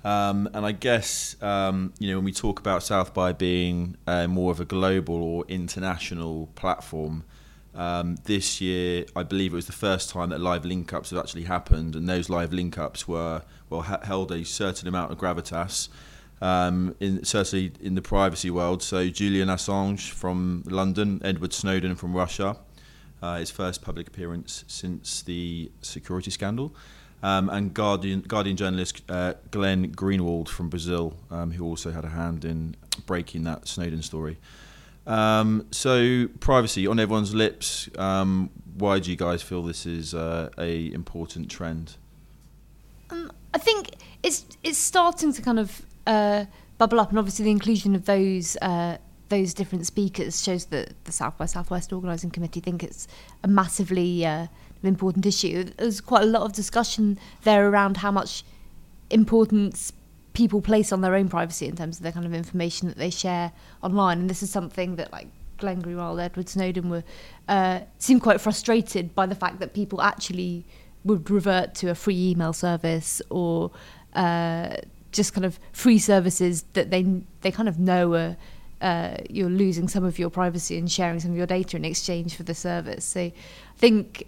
Um, 0.03 0.49
and 0.53 0.65
I 0.65 0.71
guess 0.71 1.35
um, 1.41 1.93
you 1.99 2.09
know 2.09 2.17
when 2.17 2.25
we 2.25 2.31
talk 2.31 2.59
about 2.59 2.83
South 2.83 3.13
by 3.13 3.33
being 3.33 3.97
uh, 4.07 4.27
more 4.27 4.51
of 4.51 4.59
a 4.59 4.65
global 4.65 5.21
or 5.21 5.45
international 5.47 6.47
platform, 6.55 7.25
um, 7.75 8.15
this 8.23 8.61
year 8.61 9.05
I 9.15 9.23
believe 9.23 9.51
it 9.51 9.55
was 9.57 9.67
the 9.67 9.73
first 9.73 10.09
time 10.09 10.29
that 10.29 10.39
live 10.39 10.63
link 10.63 10.93
ups 10.93 11.09
have 11.09 11.19
actually 11.19 11.43
happened, 11.43 11.95
and 11.95 12.07
those 12.07 12.29
live 12.29 12.53
link 12.53 12.77
ups 12.77 13.07
were 13.07 13.43
well 13.69 13.81
ha- 13.81 13.99
held 14.03 14.31
a 14.31 14.45
certain 14.45 14.87
amount 14.87 15.11
of 15.11 15.17
gravitas. 15.17 15.89
Um, 16.41 16.95
in 17.01 17.25
certainly 17.25 17.73
in 17.81 17.95
the 17.95 18.01
privacy 18.01 18.49
world, 18.49 18.81
so 18.81 19.09
Julian 19.09 19.49
Assange 19.49 20.11
from 20.11 20.63
London, 20.65 21.19
Edward 21.21 21.51
Snowden 21.51 21.97
from 21.97 22.15
Russia, 22.15 22.55
uh, 23.21 23.37
his 23.37 23.51
first 23.51 23.81
public 23.81 24.07
appearance 24.07 24.63
since 24.67 25.21
the 25.21 25.71
security 25.81 26.31
scandal, 26.31 26.73
um, 27.21 27.49
and 27.49 27.73
Guardian 27.73 28.21
Guardian 28.21 28.55
journalist 28.55 29.01
uh, 29.09 29.33
Glenn 29.51 29.91
Greenwald 29.93 30.47
from 30.47 30.69
Brazil, 30.69 31.15
um, 31.29 31.51
who 31.51 31.65
also 31.65 31.91
had 31.91 32.05
a 32.05 32.09
hand 32.09 32.45
in 32.45 32.75
breaking 33.05 33.43
that 33.43 33.67
Snowden 33.67 34.01
story. 34.01 34.37
Um, 35.05 35.65
so 35.71 36.27
privacy 36.39 36.85
on 36.85 36.99
everyone's 36.99 37.33
lips. 37.33 37.89
Um, 37.97 38.51
why 38.77 38.99
do 38.99 39.09
you 39.09 39.17
guys 39.17 39.41
feel 39.41 39.63
this 39.63 39.85
is 39.85 40.13
uh, 40.13 40.49
a 40.57 40.91
important 40.93 41.49
trend? 41.49 41.95
Um, 43.09 43.31
I 43.53 43.57
think 43.57 43.95
it's 44.23 44.45
it's 44.63 44.77
starting 44.77 45.33
to 45.33 45.41
kind 45.41 45.59
of 45.59 45.81
uh, 46.05 46.45
bubble 46.77 46.99
up, 46.99 47.09
and 47.09 47.19
obviously 47.19 47.45
the 47.45 47.51
inclusion 47.51 47.95
of 47.95 48.05
those 48.05 48.55
uh, 48.61 48.97
those 49.29 49.53
different 49.53 49.85
speakers 49.85 50.43
shows 50.43 50.65
that 50.65 50.93
the 51.05 51.11
South 51.11 51.37
by 51.37 51.45
Southwest 51.45 51.93
organising 51.93 52.31
committee 52.31 52.59
think 52.59 52.83
it's 52.83 53.07
a 53.43 53.47
massively 53.47 54.25
uh, 54.25 54.47
important 54.83 55.25
issue. 55.25 55.63
There's 55.77 56.01
quite 56.01 56.23
a 56.23 56.27
lot 56.27 56.43
of 56.43 56.53
discussion 56.53 57.19
there 57.43 57.69
around 57.69 57.97
how 57.97 58.11
much 58.11 58.43
importance 59.09 59.93
people 60.33 60.61
place 60.61 60.91
on 60.91 61.01
their 61.01 61.15
own 61.15 61.29
privacy 61.29 61.67
in 61.67 61.75
terms 61.75 61.97
of 61.97 62.03
the 62.03 62.11
kind 62.11 62.25
of 62.25 62.33
information 62.33 62.87
that 62.87 62.97
they 62.97 63.09
share 63.09 63.51
online, 63.81 64.19
and 64.19 64.29
this 64.29 64.43
is 64.43 64.49
something 64.49 64.95
that 64.97 65.11
like. 65.11 65.27
Glenn 65.57 65.81
Greenwald, 65.81 66.23
Edward 66.23 66.47
Snowden 66.47 66.89
were 66.89 67.03
uh, 67.49 67.81
seemed 67.97 68.21
quite 68.21 68.39
frustrated 68.39 69.13
by 69.13 69.25
the 69.25 69.35
fact 69.35 69.59
that 69.59 69.73
people 69.73 70.01
actually 70.01 70.65
would 71.03 71.29
revert 71.29 71.75
to 71.75 71.89
a 71.89 71.95
free 71.95 72.29
email 72.29 72.53
service 72.53 73.21
or 73.29 73.69
uh, 74.13 74.77
just 75.11 75.33
kind 75.33 75.43
of 75.43 75.59
free 75.73 75.99
services 75.99 76.63
that 76.73 76.91
they 76.91 77.03
they 77.41 77.51
kind 77.51 77.67
of 77.67 77.77
know 77.77 78.13
are 78.13 78.37
uh, 78.81 79.17
you're 79.29 79.49
losing 79.49 79.87
some 79.87 80.03
of 80.03 80.17
your 80.17 80.29
privacy 80.29 80.77
and 80.77 80.91
sharing 80.91 81.19
some 81.19 81.31
of 81.31 81.37
your 81.37 81.47
data 81.47 81.77
in 81.77 81.85
exchange 81.85 82.35
for 82.35 82.43
the 82.43 82.53
service. 82.53 83.05
So 83.05 83.21
I 83.21 83.33
think 83.77 84.25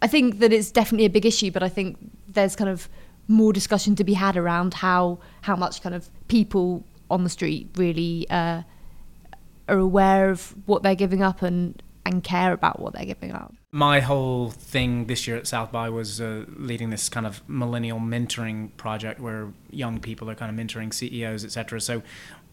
I 0.00 0.06
think 0.06 0.40
that 0.40 0.52
it's 0.52 0.70
definitely 0.70 1.06
a 1.06 1.10
big 1.10 1.26
issue, 1.26 1.50
but 1.50 1.62
I 1.62 1.68
think 1.68 1.98
there's 2.26 2.56
kind 2.56 2.70
of 2.70 2.88
more 3.28 3.52
discussion 3.52 3.94
to 3.96 4.04
be 4.04 4.14
had 4.14 4.36
around 4.36 4.74
how 4.74 5.18
how 5.42 5.56
much 5.56 5.82
kind 5.82 5.94
of 5.94 6.08
people 6.28 6.84
on 7.10 7.24
the 7.24 7.30
street 7.30 7.70
really 7.76 8.26
uh, 8.30 8.62
are 9.68 9.78
aware 9.78 10.30
of 10.30 10.54
what 10.66 10.82
they're 10.82 10.94
giving 10.94 11.22
up 11.22 11.42
and 11.42 11.82
and 12.04 12.24
care 12.24 12.52
about 12.52 12.80
what 12.80 12.94
they're 12.94 13.04
giving 13.04 13.32
up. 13.32 13.54
My 13.70 14.00
whole 14.00 14.50
thing 14.50 15.06
this 15.06 15.26
year 15.26 15.36
at 15.36 15.46
South 15.46 15.72
by 15.72 15.88
was 15.88 16.20
uh, 16.20 16.44
leading 16.56 16.90
this 16.90 17.08
kind 17.08 17.26
of 17.26 17.48
millennial 17.48 18.00
mentoring 18.00 18.76
project 18.76 19.20
where 19.20 19.52
young 19.70 20.00
people 20.00 20.28
are 20.28 20.34
kind 20.34 20.50
of 20.50 20.66
mentoring 20.66 20.92
CEOs, 20.92 21.44
etc. 21.44 21.80
So, 21.80 22.02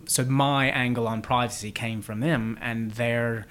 so 0.09 0.25
my 0.25 0.71
angle 0.71 1.07
on 1.07 1.21
privacy 1.21 1.71
came 1.71 2.01
from 2.01 2.19
them, 2.19 2.57
and 2.61 2.91
their 2.91 3.45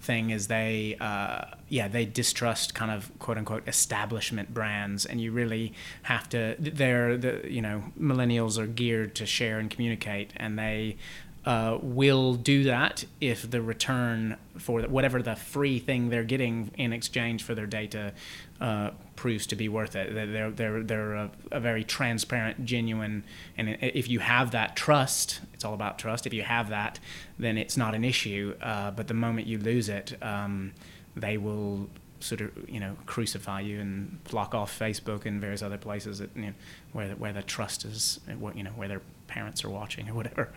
thing 0.00 0.30
is 0.30 0.46
they, 0.46 0.96
uh, 0.98 1.44
yeah, 1.68 1.88
they 1.88 2.06
distrust 2.06 2.74
kind 2.74 2.90
of 2.90 3.10
quote 3.18 3.36
unquote 3.36 3.68
establishment 3.68 4.54
brands, 4.54 5.04
and 5.04 5.20
you 5.20 5.30
really 5.30 5.74
have 6.04 6.26
to. 6.30 6.56
They're 6.58 7.18
the 7.18 7.42
you 7.44 7.60
know 7.60 7.84
millennials 8.00 8.56
are 8.56 8.66
geared 8.66 9.14
to 9.16 9.26
share 9.26 9.58
and 9.58 9.70
communicate, 9.70 10.32
and 10.36 10.58
they 10.58 10.96
uh, 11.44 11.78
will 11.80 12.34
do 12.34 12.64
that 12.64 13.04
if 13.20 13.50
the 13.50 13.62
return 13.62 14.36
for 14.58 14.82
whatever 14.82 15.22
the 15.22 15.34
free 15.36 15.78
thing 15.78 16.10
they're 16.10 16.22
getting 16.22 16.70
in 16.76 16.92
exchange 16.92 17.42
for 17.42 17.54
their 17.54 17.66
data 17.66 18.12
uh, 18.60 18.90
proves 19.16 19.46
to 19.46 19.56
be 19.56 19.68
worth 19.68 19.96
it. 19.96 20.14
They're 20.14 20.50
they're 20.50 20.82
they're 20.82 21.14
a, 21.14 21.30
a, 21.52 21.60
very 21.60 21.82
transparent, 21.82 22.66
genuine, 22.66 23.24
and 23.56 23.78
if 23.80 24.08
you 24.08 24.18
have 24.18 24.50
that 24.50 24.76
trust, 24.76 25.40
it's 25.54 25.64
all 25.64 25.72
about 25.72 25.98
trust. 25.98 26.26
If 26.26 26.34
you 26.34 26.42
have 26.42 26.68
that, 26.68 26.98
then 27.38 27.56
it's 27.56 27.76
not 27.76 27.94
an 27.94 28.04
issue. 28.04 28.54
Uh, 28.60 28.90
but 28.90 29.08
the 29.08 29.14
moment 29.14 29.46
you 29.46 29.58
lose 29.58 29.88
it, 29.88 30.22
um, 30.22 30.72
they 31.16 31.38
will 31.38 31.88
sort 32.20 32.42
of 32.42 32.50
you 32.68 32.80
know 32.80 32.96
crucify 33.06 33.60
you 33.60 33.80
and 33.80 34.22
block 34.24 34.54
off 34.54 34.78
Facebook 34.78 35.24
and 35.24 35.40
various 35.40 35.62
other 35.62 35.78
places 35.78 36.18
that 36.18 36.30
you 36.36 36.42
know, 36.42 36.54
where 36.92 37.08
where 37.14 37.32
the 37.32 37.42
trust 37.42 37.86
is, 37.86 38.20
you 38.54 38.62
know 38.62 38.72
where 38.72 38.88
their 38.88 39.02
parents 39.26 39.64
are 39.64 39.70
watching 39.70 40.08
or 40.08 40.14
whatever. 40.14 40.50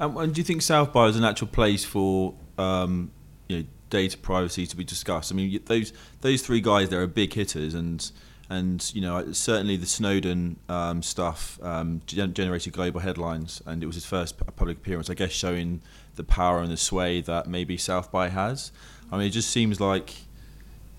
Um, 0.00 0.16
and 0.16 0.34
do 0.34 0.40
you 0.40 0.44
think 0.44 0.62
South 0.62 0.92
by 0.92 1.06
is 1.06 1.16
an 1.16 1.24
actual 1.24 1.46
place 1.46 1.84
for 1.84 2.34
um, 2.56 3.12
you 3.48 3.58
know 3.58 3.64
data 3.90 4.16
privacy 4.16 4.66
to 4.66 4.76
be 4.76 4.82
discussed? 4.82 5.30
I 5.30 5.34
mean, 5.34 5.60
those 5.66 5.92
those 6.22 6.42
three 6.42 6.62
guys 6.62 6.88
there 6.88 7.02
are 7.02 7.06
big 7.06 7.34
hitters, 7.34 7.74
and 7.74 8.10
and 8.48 8.90
you 8.94 9.02
know 9.02 9.32
certainly 9.32 9.76
the 9.76 9.86
Snowden 9.86 10.58
um, 10.70 11.02
stuff 11.02 11.62
um, 11.62 12.00
generated 12.06 12.72
global 12.72 13.00
headlines, 13.00 13.62
and 13.66 13.82
it 13.82 13.86
was 13.86 13.94
his 13.94 14.06
first 14.06 14.38
public 14.56 14.78
appearance. 14.78 15.10
I 15.10 15.14
guess 15.14 15.32
showing 15.32 15.82
the 16.16 16.24
power 16.24 16.60
and 16.60 16.72
the 16.72 16.78
sway 16.78 17.20
that 17.20 17.46
maybe 17.46 17.76
South 17.76 18.10
by 18.10 18.30
has. 18.30 18.72
I 19.12 19.18
mean, 19.18 19.26
it 19.26 19.30
just 19.30 19.50
seems 19.50 19.80
like. 19.80 20.14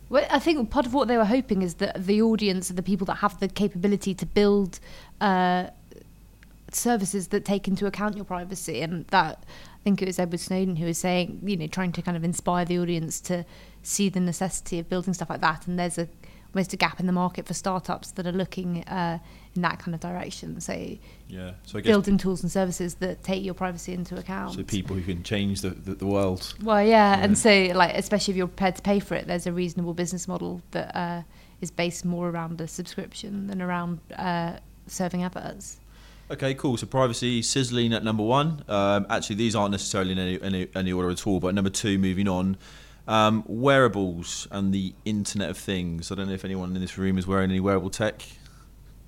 Well, 0.10 0.28
I 0.30 0.40
think 0.40 0.70
part 0.70 0.86
of 0.86 0.94
what 0.94 1.08
they 1.08 1.18
were 1.18 1.26
hoping 1.26 1.62
is 1.62 1.76
that 1.76 2.06
the 2.06 2.22
audience 2.22 2.70
the 2.70 2.84
people 2.84 3.06
that 3.06 3.16
have 3.16 3.40
the 3.40 3.48
capability 3.48 4.14
to 4.14 4.28
build. 4.28 4.80
Uh, 5.20 5.68
services 6.76 7.30
that 7.30 7.46
take 7.46 7.68
into 7.68 7.86
account 7.86 8.16
your 8.16 8.26
privacy. 8.26 8.82
And 8.82 9.06
that 9.08 9.44
I 9.48 9.84
think 9.84 10.02
it 10.02 10.06
was 10.08 10.20
Edward 10.20 10.40
Snowden 10.40 10.76
who 10.76 10.86
was 10.86 10.98
saying 10.98 11.42
you 11.44 11.58
know 11.58 11.68
trying 11.68 11.92
to 11.94 12.02
kind 12.02 12.18
of 12.18 12.24
inspire 12.24 12.66
the 12.66 12.80
audience 12.80 13.20
to 13.22 13.46
see 13.84 14.10
the 14.10 14.20
necessity 14.20 14.80
of 14.80 14.90
building 14.90 15.14
stuff 15.14 15.30
like 15.30 15.42
that. 15.42 15.68
And 15.68 15.80
there's 15.80 15.98
a 15.98 16.08
almost 16.54 16.74
a 16.74 16.78
gap 16.78 17.00
in 17.00 17.06
the 17.06 17.14
market 17.14 17.46
for 17.46 17.54
startups 17.54 18.12
that 18.12 18.28
are 18.28 18.32
looking 18.32 18.84
uh, 18.84 19.20
in 19.56 19.62
that 19.62 19.80
kind 19.80 19.96
of 19.96 20.02
direction. 20.02 20.60
So 20.60 20.74
yeah 21.28 21.52
so 21.64 21.78
I 21.78 21.82
guess 21.82 21.90
building 21.90 22.18
tools 22.18 22.44
and 22.44 22.52
services 22.52 22.96
that 22.96 23.24
take 23.24 23.44
your 23.44 23.54
privacy 23.54 23.94
into 23.94 24.18
account. 24.18 24.56
So 24.56 24.64
people 24.64 24.96
who 24.96 25.02
can 25.02 25.24
change 25.24 25.62
the, 25.62 25.70
the, 25.70 25.96
the 25.96 26.06
world. 26.06 26.54
Well 26.62 26.84
yeah, 26.84 27.18
yeah, 27.18 27.24
and 27.24 27.38
so 27.38 27.72
like 27.74 27.96
especially 27.96 28.34
if 28.34 28.38
you're 28.38 28.48
prepared 28.48 28.76
to 28.78 28.82
pay 28.82 29.00
for 29.00 29.16
it 29.16 29.28
there's 29.28 29.48
a 29.48 29.54
reasonable 29.54 29.94
business 29.94 30.28
model 30.28 30.62
that 30.72 30.96
uh, 30.96 31.22
is 31.62 31.72
based 31.72 32.06
more 32.06 32.30
around 32.30 32.60
a 32.60 32.68
subscription 32.68 33.48
than 33.48 33.62
around 33.62 34.00
uh, 34.18 34.58
serving 34.88 35.24
adverts 35.24 35.80
Okay, 36.32 36.54
cool. 36.54 36.78
So 36.78 36.88
privacy 36.88 37.42
sizzling 37.42 37.92
at 37.94 38.06
number 38.06 38.24
one. 38.24 38.64
Um, 38.70 39.06
actually, 39.10 39.36
these 39.36 39.54
aren't 39.54 39.72
necessarily 39.72 40.14
in 40.14 40.20
any, 40.20 40.42
any, 40.42 40.68
any 40.74 40.94
order 40.94 41.10
at 41.10 41.28
all. 41.28 41.42
But 41.42 41.54
number 41.54 41.70
two, 41.70 41.98
moving 41.98 42.30
on, 42.30 42.56
um, 43.06 43.44
wearables 43.48 44.48
and 44.50 44.74
the 44.74 44.94
Internet 45.04 45.50
of 45.50 45.58
Things. 45.58 46.10
I 46.10 46.16
don't 46.16 46.28
know 46.28 46.34
if 46.34 46.46
anyone 46.46 46.74
in 46.74 46.82
this 46.82 46.98
room 46.98 47.18
is 47.18 47.28
wearing 47.28 47.52
any 47.52 47.60
wearable 47.60 47.90
tech. 47.90 48.24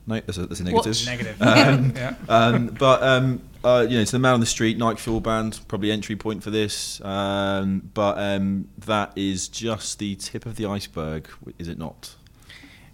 No, 0.06 0.20
that's 0.20 0.38
a, 0.38 0.48
that's 0.48 0.60
a 0.60 0.66
negative. 0.66 0.86
Watch. 0.86 1.06
Negative. 1.06 1.42
Um, 1.42 1.94
yeah. 1.96 2.16
um, 2.28 2.68
but 2.68 3.02
um, 3.02 3.42
uh, 3.64 3.86
you 3.88 3.98
know, 3.98 4.04
to 4.04 4.12
the 4.12 4.20
man 4.20 4.34
on 4.34 4.42
the 4.42 4.46
street, 4.46 4.78
Nike 4.78 5.00
Fuel 5.00 5.22
Band, 5.22 5.62
probably 5.70 5.92
entry 5.92 6.18
point 6.18 6.44
for 6.44 6.50
this. 6.50 7.00
Um, 7.06 7.90
but 7.94 8.18
um, 8.18 8.68
that 8.80 9.14
is 9.16 9.48
just 9.48 10.00
the 10.00 10.16
tip 10.16 10.46
of 10.46 10.58
the 10.58 10.66
iceberg, 10.66 11.30
is 11.58 11.70
it 11.70 11.78
not? 11.78 12.16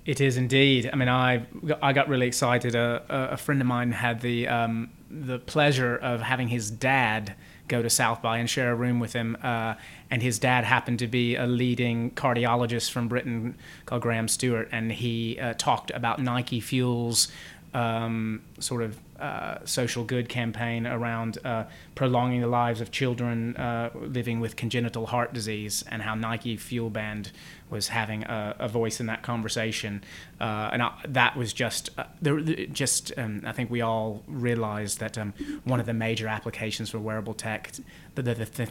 It 0.05 0.21
is 0.21 0.37
indeed. 0.37 0.89
I 0.91 0.95
mean, 0.95 1.09
I 1.09 1.45
I 1.81 1.93
got 1.93 2.07
really 2.07 2.27
excited. 2.27 2.75
A, 2.75 3.03
a 3.09 3.37
friend 3.37 3.61
of 3.61 3.67
mine 3.67 3.91
had 3.91 4.21
the 4.21 4.47
um, 4.47 4.89
the 5.09 5.39
pleasure 5.39 5.95
of 5.95 6.21
having 6.21 6.47
his 6.47 6.71
dad 6.71 7.35
go 7.67 7.81
to 7.81 7.89
South 7.89 8.21
by 8.21 8.39
and 8.39 8.49
share 8.49 8.71
a 8.71 8.75
room 8.75 8.99
with 8.99 9.13
him. 9.13 9.37
Uh, 9.43 9.75
and 10.09 10.21
his 10.21 10.39
dad 10.39 10.63
happened 10.63 10.99
to 10.99 11.07
be 11.07 11.35
a 11.35 11.45
leading 11.45 12.11
cardiologist 12.11 12.91
from 12.91 13.07
Britain 13.07 13.55
called 13.85 14.01
Graham 14.01 14.27
Stewart, 14.27 14.67
and 14.71 14.91
he 14.91 15.39
uh, 15.39 15.53
talked 15.57 15.91
about 15.91 16.19
Nike 16.19 16.59
Fuel's 16.59 17.27
um, 17.73 18.41
sort 18.59 18.81
of 18.81 18.97
uh, 19.19 19.65
social 19.65 20.03
good 20.03 20.29
campaign 20.29 20.87
around 20.87 21.37
uh, 21.43 21.65
prolonging 21.95 22.41
the 22.41 22.47
lives 22.47 22.81
of 22.81 22.91
children 22.91 23.55
uh, 23.57 23.89
living 23.93 24.39
with 24.39 24.55
congenital 24.55 25.05
heart 25.07 25.33
disease, 25.33 25.83
and 25.91 26.01
how 26.01 26.15
Nike 26.15 26.57
Fuel 26.57 26.89
Band 26.89 27.31
was 27.69 27.89
having 27.89 28.23
a, 28.23 28.55
a 28.59 28.67
voice 28.67 28.99
in 28.99 29.05
that 29.05 29.21
conversation. 29.21 30.03
Uh, 30.39 30.69
and 30.73 30.81
I, 30.81 30.91
that 31.07 31.35
was 31.35 31.53
just, 31.53 31.89
uh, 31.97 32.05
there, 32.21 32.39
just 32.39 33.11
um, 33.17 33.43
I 33.45 33.51
think 33.51 33.69
we 33.69 33.81
all 33.81 34.23
realized 34.27 34.99
that 34.99 35.17
um, 35.17 35.33
one 35.63 35.79
of 35.79 35.85
the 35.85 35.93
major 35.93 36.27
applications 36.27 36.89
for 36.89 36.99
wearable 36.99 37.33
tech, 37.33 37.71
the, 38.15 38.21
the, 38.21 38.33
the, 38.33 38.65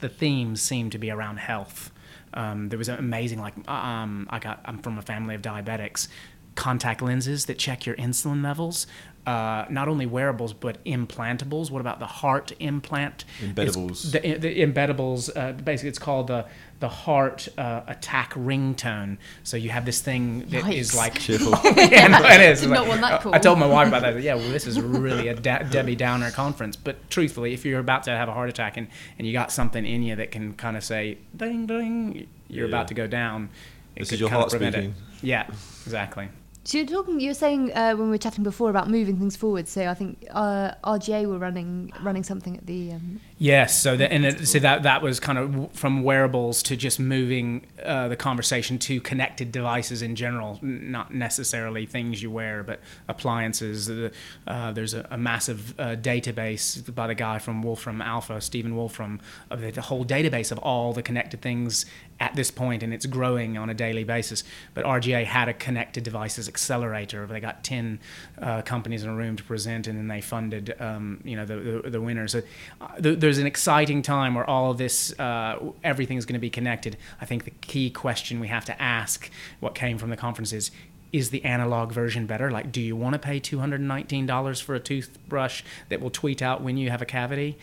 the 0.00 0.08
themes 0.08 0.62
seem 0.62 0.90
to 0.90 0.98
be 0.98 1.10
around 1.10 1.38
health. 1.38 1.90
Um, 2.34 2.68
there 2.68 2.78
was 2.78 2.88
an 2.88 2.98
amazing, 2.98 3.40
like, 3.40 3.54
um, 3.68 4.26
I 4.30 4.38
got, 4.38 4.60
I'm 4.64 4.78
from 4.78 4.98
a 4.98 5.02
family 5.02 5.34
of 5.34 5.42
diabetics 5.42 6.08
contact 6.54 7.00
lenses 7.00 7.46
that 7.46 7.56
check 7.56 7.86
your 7.86 7.94
insulin 7.96 8.42
levels. 8.42 8.86
Uh, 9.28 9.66
not 9.68 9.88
only 9.88 10.06
wearables 10.06 10.54
but 10.54 10.82
implantables. 10.84 11.70
What 11.70 11.80
about 11.82 11.98
the 11.98 12.06
heart 12.06 12.52
implant? 12.60 13.26
Embeddables. 13.42 14.10
The, 14.12 14.20
the 14.38 14.60
embeddables. 14.62 15.30
Uh, 15.36 15.52
basically, 15.52 15.90
it's 15.90 15.98
called 15.98 16.28
the 16.28 16.46
the 16.80 16.88
heart 16.88 17.48
uh, 17.58 17.82
attack 17.88 18.32
ringtone. 18.34 19.18
So 19.42 19.56
you 19.58 19.68
have 19.70 19.84
this 19.84 20.00
thing 20.00 20.46
that 20.48 20.66
is 20.72 20.92
Yikes. 20.92 20.96
like 20.96 21.14
Cheerful. 21.26 21.50
yeah, 21.76 22.06
no, 22.08 22.20
it 22.24 22.40
is. 22.40 22.60
Did 22.62 22.70
Like, 22.70 22.78
not 22.80 22.88
want 22.88 23.00
that 23.02 23.20
call. 23.20 23.34
I 23.34 23.38
told 23.38 23.58
my 23.58 23.66
wife 23.66 23.88
about 23.88 24.02
that. 24.02 24.22
Yeah, 24.22 24.36
well, 24.36 24.48
this 24.50 24.66
is 24.66 24.80
really 24.80 25.28
a 25.28 25.34
De- 25.34 25.66
Debbie 25.70 25.96
Downer 25.96 26.30
conference. 26.30 26.76
But 26.76 27.10
truthfully, 27.10 27.52
if 27.52 27.66
you're 27.66 27.80
about 27.80 28.04
to 28.04 28.12
have 28.12 28.28
a 28.30 28.32
heart 28.32 28.48
attack 28.48 28.76
and, 28.78 28.86
and 29.18 29.26
you 29.26 29.32
got 29.34 29.50
something 29.52 29.84
in 29.84 30.02
you 30.04 30.16
that 30.16 30.30
can 30.30 30.54
kind 30.54 30.76
of 30.76 30.84
say 30.84 31.18
ding 31.36 31.66
ding, 31.66 32.28
you're 32.48 32.66
Yeah. 32.66 32.70
about 32.74 32.88
to 32.88 32.94
go 32.94 33.06
down. 33.06 33.50
It 33.96 34.00
This 34.04 34.12
is 34.12 34.20
your 34.20 34.30
heart 34.30 34.48
prevent 34.50 34.74
it. 34.76 34.78
speaking. 34.78 34.94
Yeah, 35.20 35.48
exactly. 35.84 36.28
So 36.68 36.76
you're 36.76 36.86
talking. 36.86 37.18
You 37.18 37.30
were 37.30 37.34
saying 37.34 37.72
uh, 37.74 37.94
when 37.94 38.08
we 38.08 38.10
were 38.10 38.18
chatting 38.18 38.44
before 38.44 38.68
about 38.68 38.90
moving 38.90 39.16
things 39.16 39.36
forward. 39.36 39.66
So 39.68 39.88
I 39.88 39.94
think 39.94 40.26
uh, 40.30 40.72
RGA 40.84 41.24
were 41.24 41.38
running 41.38 41.90
running 42.02 42.22
something 42.22 42.58
at 42.58 42.66
the. 42.66 42.92
Um, 42.92 43.20
Yes, 43.40 43.80
so 43.80 43.96
that 43.96 44.12
and 44.12 44.26
it, 44.26 44.48
so 44.48 44.58
that 44.58 44.82
that 44.82 45.00
was 45.00 45.18
kind 45.20 45.38
of 45.38 45.72
from 45.72 46.02
wearables 46.02 46.62
to 46.64 46.76
just 46.76 46.98
moving 47.00 47.64
uh, 47.84 48.08
the 48.08 48.16
conversation 48.16 48.78
to 48.80 49.00
connected 49.00 49.50
devices 49.50 50.02
in 50.02 50.16
general, 50.16 50.58
not 50.60 51.14
necessarily 51.14 51.86
things 51.86 52.20
you 52.20 52.32
wear, 52.32 52.64
but 52.64 52.80
appliances. 53.06 53.88
Uh, 53.88 54.72
there's 54.72 54.92
a, 54.92 55.06
a 55.12 55.16
massive 55.16 55.72
uh, 55.78 55.94
database 55.94 56.92
by 56.94 57.06
the 57.06 57.14
guy 57.14 57.38
from 57.38 57.62
Wolfram 57.62 58.02
Alpha, 58.02 58.40
Stephen 58.40 58.76
Wolfram, 58.76 59.20
of 59.50 59.60
the 59.60 59.80
whole 59.80 60.04
database 60.04 60.50
of 60.50 60.58
all 60.58 60.92
the 60.92 61.02
connected 61.02 61.40
things 61.40 61.86
at 62.20 62.34
this 62.34 62.50
point, 62.50 62.82
and 62.82 62.92
it's 62.92 63.06
growing 63.06 63.56
on 63.56 63.70
a 63.70 63.74
daily 63.74 64.04
basis. 64.04 64.42
But 64.74 64.84
RGA 64.84 65.24
had 65.24 65.48
a 65.48 65.54
connected 65.54 66.02
devices 66.02 66.48
accelerator. 66.48 67.26
They 67.26 67.40
got 67.40 67.62
ten 67.62 68.00
uh, 68.40 68.62
companies 68.62 69.04
in 69.04 69.10
a 69.10 69.14
room 69.14 69.36
to 69.36 69.44
present, 69.44 69.86
and 69.86 69.98
then 69.98 70.08
they 70.08 70.20
funded, 70.20 70.74
um, 70.80 71.20
you 71.24 71.36
know, 71.36 71.44
the 71.44 71.56
the, 71.56 71.90
the 71.90 72.00
winners. 72.00 72.32
So, 72.32 72.42
uh, 72.80 72.96
th- 73.00 73.20
there's 73.20 73.38
an 73.38 73.46
exciting 73.46 74.02
time 74.02 74.34
where 74.34 74.48
all 74.48 74.70
of 74.70 74.78
this, 74.78 75.18
uh, 75.18 75.58
everything 75.84 76.16
is 76.16 76.26
going 76.26 76.34
to 76.34 76.40
be 76.40 76.50
connected. 76.50 76.96
I 77.20 77.24
think 77.24 77.44
the 77.44 77.50
key 77.50 77.90
question 77.90 78.40
we 78.40 78.48
have 78.48 78.64
to 78.66 78.82
ask, 78.82 79.30
what 79.60 79.74
came 79.74 79.98
from 79.98 80.10
the 80.10 80.16
conference 80.16 80.52
is. 80.52 80.70
Is 81.10 81.30
the 81.30 81.42
analog 81.42 81.90
version 81.90 82.26
better? 82.26 82.50
Like, 82.50 82.70
do 82.70 82.82
you 82.82 82.94
want 82.94 83.14
to 83.14 83.18
pay 83.18 83.40
$219 83.40 84.62
for 84.62 84.74
a 84.74 84.78
toothbrush 84.78 85.62
that 85.88 86.02
will 86.02 86.10
tweet 86.10 86.42
out 86.42 86.62
when 86.62 86.76
you 86.76 86.90
have 86.90 87.00
a 87.00 87.06
cavity? 87.06 87.56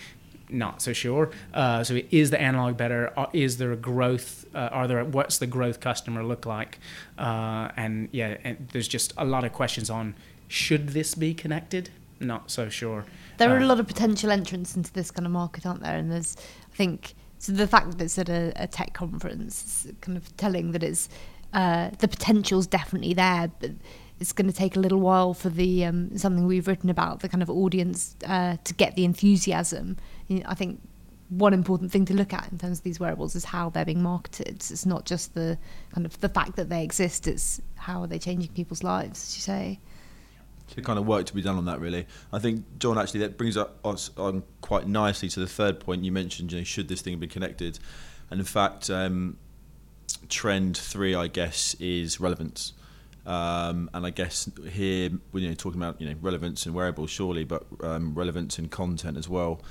Not 0.49 0.81
so 0.81 0.93
sure. 0.93 1.31
Uh, 1.53 1.83
so 1.83 1.99
is 2.11 2.29
the 2.29 2.39
analog 2.39 2.77
better? 2.77 3.13
Is 3.33 3.57
there 3.57 3.71
a 3.71 3.75
growth? 3.75 4.45
Uh, 4.53 4.69
are 4.71 4.87
there 4.87 5.03
what's 5.03 5.37
the 5.39 5.47
growth 5.47 5.79
customer 5.79 6.23
look 6.23 6.45
like? 6.45 6.79
Uh, 7.17 7.69
and 7.75 8.09
yeah, 8.11 8.37
and 8.43 8.67
there's 8.71 8.87
just 8.87 9.13
a 9.17 9.25
lot 9.25 9.43
of 9.43 9.53
questions 9.53 9.89
on 9.89 10.15
should 10.47 10.89
this 10.89 11.15
be 11.15 11.33
connected? 11.33 11.89
Not 12.19 12.49
so 12.51 12.69
sure. 12.69 13.05
there 13.37 13.49
are 13.49 13.57
a 13.57 13.63
Uh, 13.63 13.67
lot 13.67 13.79
of 13.79 13.87
potential 13.87 14.31
entrants 14.31 14.75
into 14.75 14.93
this 14.93 15.11
kind 15.11 15.25
of 15.25 15.31
market, 15.31 15.65
aren't 15.65 15.81
there? 15.81 15.97
And 15.97 16.11
there's, 16.11 16.37
I 16.71 16.75
think, 16.75 17.13
so 17.39 17.51
the 17.51 17.67
fact 17.67 17.91
that 17.91 18.01
it's 18.01 18.17
at 18.17 18.29
a, 18.29 18.53
a 18.55 18.67
tech 18.67 18.93
conference 18.93 19.85
is 19.85 19.93
kind 20.01 20.17
of 20.17 20.35
telling 20.37 20.71
that 20.71 20.83
it's 20.83 21.09
uh, 21.53 21.89
the 21.99 22.07
potential's 22.07 22.67
definitely 22.67 23.13
there, 23.13 23.51
but 23.59 23.71
it's 24.19 24.31
going 24.31 24.47
to 24.47 24.53
take 24.55 24.77
a 24.77 24.79
little 24.79 24.99
while 24.99 25.33
for 25.33 25.49
the 25.49 25.83
um, 25.85 26.17
something 26.17 26.45
we've 26.47 26.67
written 26.67 26.89
about 26.89 27.19
the 27.19 27.27
kind 27.27 27.43
of 27.43 27.49
audience 27.49 28.15
uh, 28.27 28.55
to 28.63 28.73
get 28.73 28.95
the 28.95 29.03
enthusiasm. 29.03 29.97
I 30.45 30.53
think 30.53 30.81
one 31.29 31.53
important 31.53 31.91
thing 31.91 32.05
to 32.05 32.13
look 32.13 32.33
at 32.33 32.51
in 32.51 32.57
terms 32.57 32.79
of 32.79 32.83
these 32.83 32.99
wearables 32.99 33.35
is 33.35 33.45
how 33.45 33.69
they're 33.69 33.85
being 33.85 34.03
marketed. 34.03 34.55
It's 34.55 34.85
not 34.85 35.05
just 35.05 35.33
the 35.33 35.57
kind 35.93 36.05
of 36.05 36.19
the 36.21 36.29
fact 36.29 36.55
that 36.55 36.69
they 36.69 36.83
exist; 36.83 37.27
it's 37.27 37.61
how 37.75 38.01
are 38.01 38.07
they 38.07 38.19
changing 38.19 38.51
people's 38.51 38.83
lives, 38.83 39.23
as 39.23 39.35
you 39.35 39.41
say. 39.41 39.79
So 40.67 40.81
kind 40.81 40.97
of 40.97 41.05
work 41.05 41.25
to 41.27 41.33
be 41.35 41.41
done 41.41 41.57
on 41.57 41.65
that, 41.65 41.79
really. 41.79 42.07
I 42.33 42.39
think 42.39 42.65
John 42.79 42.97
actually 42.97 43.19
that 43.21 43.37
brings 43.37 43.55
us 43.57 44.11
on 44.17 44.43
quite 44.61 44.87
nicely 44.87 45.29
to 45.29 45.39
the 45.39 45.47
third 45.47 45.79
point 45.79 46.03
you 46.03 46.11
mentioned. 46.11 46.51
You 46.51 46.59
know, 46.59 46.63
should 46.63 46.87
this 46.87 47.01
thing 47.01 47.17
be 47.19 47.27
connected? 47.27 47.79
And 48.31 48.39
in 48.39 48.45
fact, 48.45 48.89
um, 48.89 49.37
trend 50.29 50.77
three, 50.77 51.13
I 51.13 51.27
guess, 51.27 51.75
is 51.79 52.19
relevance. 52.19 52.73
Um, 53.25 53.89
and 53.93 54.05
I 54.05 54.11
guess 54.11 54.49
here 54.69 55.09
we're 55.31 55.39
you 55.41 55.49
know, 55.49 55.55
talking 55.55 55.81
about 55.81 55.99
you 55.99 56.07
know 56.07 56.15
relevance 56.21 56.65
and 56.65 56.75
wearables, 56.75 57.09
surely, 57.09 57.43
but 57.43 57.65
um, 57.81 58.13
relevance 58.13 58.57
and 58.57 58.69
content 58.69 59.17
as 59.17 59.29
well. 59.29 59.61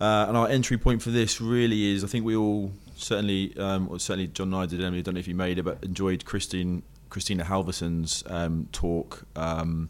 Uh, 0.00 0.26
and 0.28 0.36
our 0.36 0.48
entry 0.48 0.76
point 0.76 1.02
for 1.02 1.10
this 1.10 1.40
really 1.40 1.92
is, 1.92 2.04
I 2.04 2.08
think 2.08 2.24
we 2.24 2.36
all 2.36 2.72
certainly, 2.96 3.56
um, 3.58 3.88
or 3.88 3.98
certainly 3.98 4.28
John 4.28 4.48
and 4.48 4.56
I 4.56 4.66
did. 4.66 4.82
Emily, 4.82 4.98
I 4.98 5.02
don't 5.02 5.14
know 5.14 5.20
if 5.20 5.28
you 5.28 5.34
made 5.34 5.58
it, 5.58 5.62
but 5.62 5.82
enjoyed 5.82 6.24
Christine 6.24 6.82
Christina 7.14 7.44
Halvorson's 7.44 8.24
um, 8.26 8.68
talk, 8.72 9.24
um, 9.36 9.88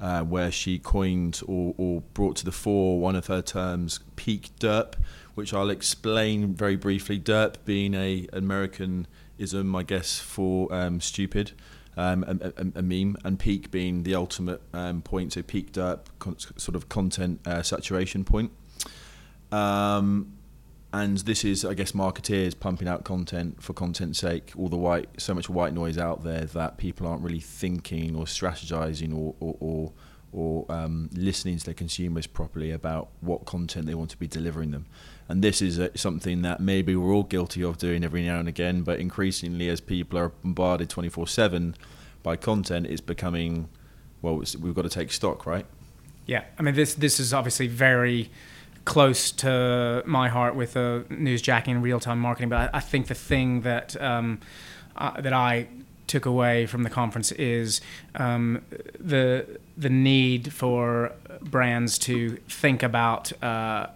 uh, 0.00 0.22
where 0.22 0.50
she 0.50 0.80
coined 0.80 1.40
or, 1.46 1.74
or 1.78 2.00
brought 2.12 2.34
to 2.36 2.44
the 2.44 2.50
fore 2.50 2.98
one 2.98 3.14
of 3.14 3.28
her 3.28 3.40
terms, 3.40 4.00
peak 4.16 4.50
derp, 4.58 4.94
which 5.36 5.54
I'll 5.54 5.70
explain 5.70 6.54
very 6.54 6.74
briefly. 6.74 7.20
Derp 7.20 7.56
being 7.64 7.94
a 7.94 8.26
Americanism, 8.32 9.76
I 9.76 9.84
guess, 9.84 10.18
for 10.18 10.72
um, 10.74 11.00
stupid. 11.00 11.52
Um, 11.96 12.24
a, 12.24 12.78
a, 12.78 12.82
meme 12.82 13.16
and 13.24 13.38
peak 13.38 13.70
being 13.70 14.02
the 14.02 14.16
ultimate 14.16 14.60
um, 14.74 15.00
point, 15.00 15.32
so 15.32 15.42
peak 15.42 15.72
derp, 15.72 16.00
con- 16.18 16.38
sort 16.38 16.74
of 16.74 16.90
content 16.90 17.40
uh, 17.46 17.62
saturation 17.62 18.22
point. 18.22 18.50
Um, 19.52 20.36
and 20.92 21.18
this 21.18 21.44
is, 21.44 21.64
I 21.64 21.74
guess, 21.74 21.92
marketeers 21.92 22.58
pumping 22.58 22.88
out 22.88 23.04
content 23.04 23.62
for 23.62 23.72
content's 23.72 24.18
sake. 24.18 24.52
All 24.56 24.68
the 24.68 24.76
white, 24.76 25.08
so 25.18 25.34
much 25.34 25.48
white 25.50 25.74
noise 25.74 25.98
out 25.98 26.24
there 26.24 26.44
that 26.46 26.78
people 26.78 27.06
aren't 27.06 27.22
really 27.22 27.40
thinking 27.40 28.16
or 28.16 28.24
strategizing 28.24 29.14
or 29.14 29.34
or 29.40 29.56
or, 29.60 29.92
or 30.32 30.72
um, 30.72 31.10
listening 31.12 31.58
to 31.58 31.64
their 31.64 31.74
consumers 31.74 32.26
properly 32.26 32.70
about 32.70 33.08
what 33.20 33.44
content 33.44 33.86
they 33.86 33.94
want 33.94 34.10
to 34.10 34.16
be 34.16 34.26
delivering 34.26 34.70
them. 34.70 34.86
And 35.28 35.42
this 35.42 35.60
is 35.60 35.78
uh 35.78 35.88
something 35.96 36.42
that 36.42 36.60
maybe 36.60 36.94
we're 36.96 37.12
all 37.12 37.24
guilty 37.24 37.62
of 37.62 37.78
doing 37.78 38.04
every 38.04 38.24
now 38.24 38.38
and 38.38 38.48
again, 38.48 38.82
but 38.82 39.00
increasingly 39.00 39.68
as 39.68 39.80
people 39.80 40.18
are 40.18 40.30
bombarded 40.42 40.88
24/7 40.88 41.74
by 42.22 42.36
content, 42.36 42.86
it's 42.86 43.00
becoming 43.00 43.68
well, 44.22 44.40
it's, 44.40 44.56
we've 44.56 44.74
got 44.74 44.82
to 44.82 44.88
take 44.88 45.12
stock, 45.12 45.46
right? 45.46 45.66
Yeah, 46.26 46.44
I 46.58 46.62
mean 46.62 46.74
this 46.74 46.94
this 46.94 47.20
is 47.20 47.34
obviously 47.34 47.66
very 47.66 48.30
close 48.86 49.32
to 49.32 50.02
my 50.06 50.28
heart 50.28 50.54
with 50.54 50.76
uh, 50.76 51.00
newsjacking 51.10 51.72
and 51.72 51.82
real 51.82 52.00
time 52.00 52.18
marketing. 52.18 52.48
But 52.48 52.74
I, 52.74 52.78
I 52.78 52.80
think 52.80 53.08
the 53.08 53.14
thing 53.14 53.60
that 53.62 54.00
um, 54.00 54.40
uh, 54.96 55.20
that 55.20 55.34
I 55.34 55.66
took 56.06 56.24
away 56.24 56.66
from 56.66 56.84
the 56.84 56.90
conference 56.90 57.32
is 57.32 57.82
um, 58.14 58.64
the 58.98 59.58
the 59.76 59.90
need 59.90 60.54
for 60.54 61.12
brands 61.42 61.98
to 61.98 62.38
think 62.48 62.82
about. 62.82 63.30
Uh, 63.42 63.88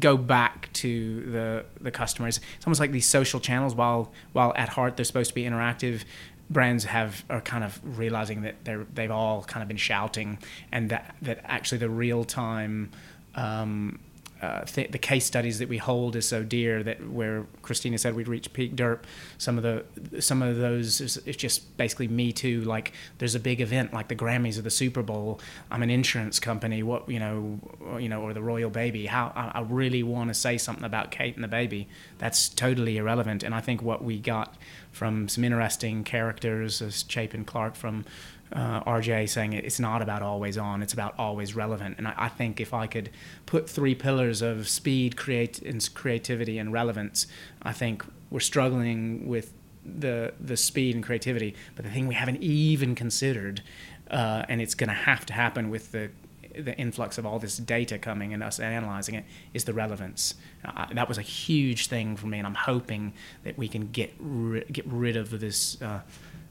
go 0.00 0.16
back 0.16 0.72
to 0.72 1.20
the 1.30 1.64
the 1.80 1.90
customers. 1.90 2.40
It's 2.56 2.66
almost 2.66 2.80
like 2.80 2.90
these 2.90 3.06
social 3.06 3.38
channels. 3.38 3.74
While 3.74 4.10
while 4.32 4.52
at 4.56 4.70
heart 4.70 4.96
they're 4.96 5.04
supposed 5.04 5.30
to 5.30 5.34
be 5.34 5.44
interactive, 5.44 6.04
brands 6.48 6.84
have 6.84 7.24
are 7.28 7.42
kind 7.42 7.62
of 7.62 7.78
realizing 7.84 8.40
that 8.42 8.64
they're 8.64 8.86
they've 8.94 9.10
all 9.10 9.44
kind 9.44 9.62
of 9.62 9.68
been 9.68 9.76
shouting, 9.76 10.38
and 10.72 10.88
that 10.90 11.14
that 11.22 11.40
actually 11.44 11.78
the 11.78 11.90
real 11.90 12.24
time. 12.24 12.90
Um, 13.34 13.98
uh, 14.44 14.64
th- 14.64 14.90
the 14.90 14.98
case 14.98 15.24
studies 15.24 15.58
that 15.58 15.68
we 15.68 15.78
hold 15.78 16.16
is 16.16 16.28
so 16.28 16.42
dear 16.42 16.82
that 16.82 17.08
where 17.08 17.46
Christina 17.62 17.96
said 17.98 18.14
we'd 18.14 18.28
reach 18.28 18.52
peak 18.52 18.76
derp, 18.76 19.00
some 19.38 19.56
of 19.56 19.62
the 19.62 20.20
some 20.20 20.42
of 20.42 20.58
those 20.58 21.00
is, 21.00 21.16
it's 21.24 21.36
just 21.36 21.76
basically 21.76 22.08
me 22.08 22.32
too. 22.32 22.60
Like 22.62 22.92
there's 23.18 23.34
a 23.34 23.40
big 23.40 23.60
event 23.60 23.94
like 23.94 24.08
the 24.08 24.16
Grammys 24.16 24.58
or 24.58 24.62
the 24.62 24.70
Super 24.70 25.02
Bowl. 25.02 25.40
I'm 25.70 25.82
an 25.82 25.90
insurance 25.90 26.38
company. 26.38 26.82
What 26.82 27.08
you 27.08 27.18
know, 27.18 27.58
or, 27.80 28.00
you 28.00 28.08
know, 28.08 28.20
or 28.20 28.34
the 28.34 28.42
royal 28.42 28.70
baby. 28.70 29.06
How 29.06 29.32
I, 29.34 29.58
I 29.58 29.60
really 29.62 30.02
want 30.02 30.28
to 30.28 30.34
say 30.34 30.58
something 30.58 30.84
about 30.84 31.10
Kate 31.10 31.34
and 31.34 31.42
the 31.42 31.48
baby. 31.48 31.88
That's 32.18 32.48
totally 32.48 32.96
irrelevant. 32.98 33.42
And 33.42 33.54
I 33.54 33.60
think 33.60 33.82
what 33.82 34.04
we 34.04 34.18
got 34.18 34.56
from 34.92 35.28
some 35.28 35.42
interesting 35.42 36.04
characters 36.04 36.80
as 36.82 37.04
Chapin 37.08 37.44
Clark 37.44 37.74
from 37.74 38.04
uh, 38.52 38.82
RGA 38.84 39.28
saying 39.28 39.52
it's 39.52 39.80
not 39.80 40.02
about 40.02 40.22
always 40.22 40.56
on, 40.58 40.82
it's 40.82 40.92
about 40.92 41.14
always 41.18 41.54
relevant. 41.54 41.96
And 41.98 42.06
I, 42.06 42.14
I, 42.16 42.28
think 42.28 42.60
if 42.60 42.72
I 42.72 42.86
could 42.86 43.10
put 43.46 43.68
three 43.68 43.94
pillars 43.94 44.42
of 44.42 44.68
speed, 44.68 45.16
create, 45.16 45.60
and 45.62 45.88
creativity, 45.94 46.58
and 46.58 46.72
relevance, 46.72 47.26
I 47.62 47.72
think 47.72 48.04
we're 48.30 48.40
struggling 48.40 49.26
with 49.26 49.52
the 49.84 50.32
the 50.40 50.56
speed 50.56 50.94
and 50.94 51.04
creativity. 51.04 51.54
But 51.74 51.84
the 51.84 51.90
thing 51.90 52.06
we 52.06 52.14
haven't 52.14 52.42
even 52.42 52.94
considered, 52.94 53.62
uh, 54.10 54.44
and 54.48 54.60
it's 54.60 54.74
going 54.74 54.88
to 54.88 54.94
have 54.94 55.26
to 55.26 55.32
happen 55.32 55.70
with 55.70 55.92
the 55.92 56.10
the 56.56 56.76
influx 56.78 57.18
of 57.18 57.26
all 57.26 57.38
this 57.38 57.56
data 57.56 57.98
coming 57.98 58.32
and 58.32 58.42
us 58.42 58.60
analyzing 58.60 59.14
it 59.14 59.24
is 59.52 59.64
the 59.64 59.72
relevance. 59.72 60.34
Uh, 60.64 60.86
that 60.92 61.08
was 61.08 61.18
a 61.18 61.22
huge 61.22 61.88
thing 61.88 62.16
for 62.16 62.26
me, 62.26 62.38
and 62.38 62.46
I'm 62.46 62.54
hoping 62.54 63.12
that 63.42 63.58
we 63.58 63.68
can 63.68 63.90
get 63.90 64.14
ri- 64.18 64.64
get 64.70 64.86
rid 64.86 65.16
of 65.16 65.40
this. 65.40 65.80
Uh, 65.80 66.00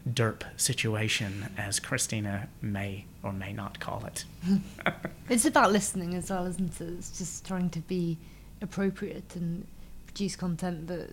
derp 0.10 0.44
situation, 0.58 1.50
as 1.58 1.80
Christina 1.80 2.50
may 2.62 3.06
or 3.24 3.32
may 3.32 3.54
not 3.54 3.80
call 3.80 4.04
it. 4.06 4.26
it's 5.30 5.46
about 5.46 5.72
listening 5.72 6.14
as 6.14 6.30
well, 6.30 6.46
isn't 6.46 6.82
it? 6.82 6.94
It's 6.98 7.18
just 7.18 7.46
trying 7.46 7.70
to 7.70 7.80
be 7.80 8.18
appropriate 8.62 9.36
and 9.36 9.66
produce 10.06 10.36
content 10.36 10.88
that 10.88 11.12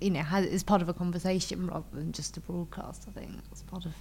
you 0.00 0.10
know 0.10 0.20
has, 0.20 0.46
is 0.46 0.62
part 0.62 0.82
of 0.82 0.88
a 0.88 0.94
conversation 0.94 1.66
rather 1.66 1.84
than 1.92 2.12
just 2.12 2.36
a 2.36 2.40
broadcast. 2.40 3.06
I 3.08 3.18
think 3.18 3.36
that's 3.48 3.62
part 3.62 3.86
of 3.86 3.92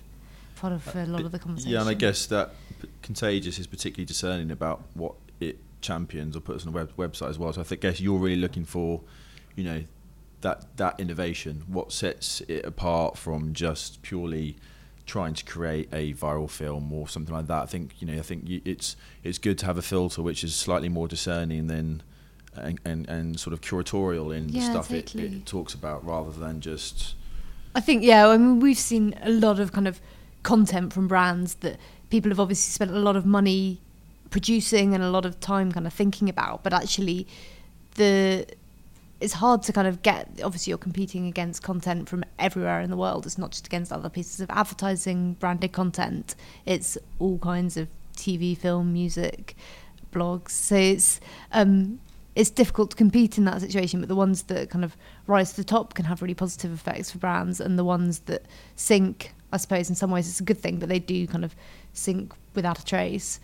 part 0.61 0.73
of 0.73 0.95
uh, 0.95 0.99
uh, 0.99 1.05
a 1.05 1.07
lot 1.07 1.25
of 1.25 1.31
the 1.31 1.39
conversation. 1.39 1.73
Yeah, 1.73 1.81
and 1.81 1.89
I 1.89 1.95
guess 1.95 2.27
that 2.27 2.53
Contagious 3.01 3.57
is 3.57 3.67
particularly 3.67 4.05
discerning 4.05 4.51
about 4.51 4.83
what 4.93 5.15
it 5.39 5.57
champions 5.81 6.37
or 6.37 6.39
puts 6.39 6.65
on 6.65 6.71
the 6.71 6.77
web, 6.77 6.95
website 6.95 7.29
as 7.29 7.39
well. 7.39 7.51
So 7.51 7.61
I 7.61 7.63
think, 7.63 7.81
guess 7.81 7.99
you're 7.99 8.19
really 8.19 8.39
looking 8.39 8.63
for, 8.63 9.01
you 9.55 9.63
know, 9.63 9.83
that 10.41 10.77
that 10.77 10.99
innovation? 10.99 11.63
What 11.67 11.91
sets 11.91 12.41
it 12.41 12.63
apart 12.63 13.17
from 13.17 13.53
just 13.53 14.01
purely 14.03 14.57
trying 15.05 15.33
to 15.33 15.43
create 15.43 15.89
a 15.91 16.13
viral 16.13 16.49
film 16.49 16.93
or 16.93 17.07
something 17.07 17.33
like 17.33 17.47
that? 17.47 17.63
I 17.63 17.65
think 17.65 17.95
you 17.99 18.07
know. 18.07 18.19
I 18.19 18.21
think 18.21 18.45
it's 18.47 18.95
it's 19.23 19.39
good 19.39 19.57
to 19.59 19.65
have 19.65 19.77
a 19.77 19.81
filter 19.81 20.21
which 20.21 20.43
is 20.43 20.55
slightly 20.55 20.89
more 20.89 21.07
discerning 21.07 21.67
than 21.67 22.03
and 22.55 22.79
and, 22.85 23.09
and 23.09 23.39
sort 23.39 23.53
of 23.53 23.61
curatorial 23.61 24.35
in 24.35 24.49
yeah, 24.49 24.59
the 24.59 24.65
stuff 24.71 24.89
totally. 24.89 25.25
it, 25.25 25.33
it 25.33 25.45
talks 25.45 25.73
about, 25.73 26.05
rather 26.05 26.31
than 26.31 26.61
just. 26.61 27.15
I 27.73 27.79
think 27.79 28.03
yeah. 28.03 28.27
I 28.27 28.37
mean, 28.37 28.59
we've 28.59 28.77
seen 28.77 29.15
a 29.21 29.31
lot 29.31 29.59
of 29.59 29.71
kind 29.71 29.87
of 29.87 29.99
content 30.43 30.93
from 30.93 31.07
brands 31.07 31.55
that 31.55 31.77
people 32.09 32.29
have 32.29 32.39
obviously 32.39 32.71
spent 32.71 32.91
a 32.91 32.99
lot 32.99 33.15
of 33.15 33.25
money 33.25 33.79
producing 34.29 34.93
and 34.93 35.03
a 35.03 35.09
lot 35.09 35.25
of 35.25 35.39
time 35.39 35.71
kind 35.71 35.85
of 35.85 35.93
thinking 35.93 36.29
about, 36.29 36.63
but 36.63 36.73
actually 36.73 37.27
the 37.95 38.45
it's 39.19 39.33
hard 39.33 39.61
to 39.61 39.71
kind 39.71 39.87
of 39.87 40.01
get 40.01 40.27
obviously 40.43 40.71
you're 40.71 40.79
competing 40.79 41.27
against 41.27 41.61
content 41.61 42.09
from 42.09 42.23
everywhere 42.39 42.81
in 42.81 42.89
the 42.89 42.97
world. 42.97 43.25
It's 43.25 43.37
not 43.37 43.51
just 43.51 43.67
against 43.67 43.91
other 43.93 44.09
pieces 44.09 44.41
of 44.41 44.49
advertising 44.49 45.33
branded 45.33 45.71
content. 45.71 46.35
It's 46.65 46.97
all 47.19 47.37
kinds 47.37 47.77
of 47.77 47.87
tv 48.17 48.57
film 48.57 48.91
music 48.91 49.55
blogs. 50.11 50.49
So 50.49 50.75
it's 50.75 51.19
um, 51.51 51.99
it's 52.35 52.49
difficult 52.49 52.91
to 52.91 52.95
compete 52.95 53.37
in 53.37 53.45
that 53.45 53.61
situation 53.61 53.99
but 53.99 54.09
the 54.09 54.15
ones 54.15 54.43
that 54.43 54.69
kind 54.69 54.85
of 54.85 54.95
rise 55.27 55.51
to 55.51 55.57
the 55.57 55.63
top 55.63 55.93
can 55.93 56.05
have 56.05 56.21
really 56.21 56.33
positive 56.33 56.71
effects 56.71 57.11
for 57.11 57.17
brands 57.17 57.59
and 57.59 57.77
the 57.77 57.83
ones 57.83 58.19
that 58.19 58.45
sink 58.75 59.33
i 59.51 59.57
suppose 59.57 59.89
in 59.89 59.95
some 59.95 60.11
ways 60.11 60.29
it's 60.29 60.39
a 60.39 60.43
good 60.43 60.57
thing 60.57 60.77
but 60.77 60.89
they 60.89 60.99
do 60.99 61.27
kind 61.27 61.43
of 61.43 61.55
sink 61.93 62.33
without 62.55 62.79
a 62.79 62.85
trace 62.85 63.39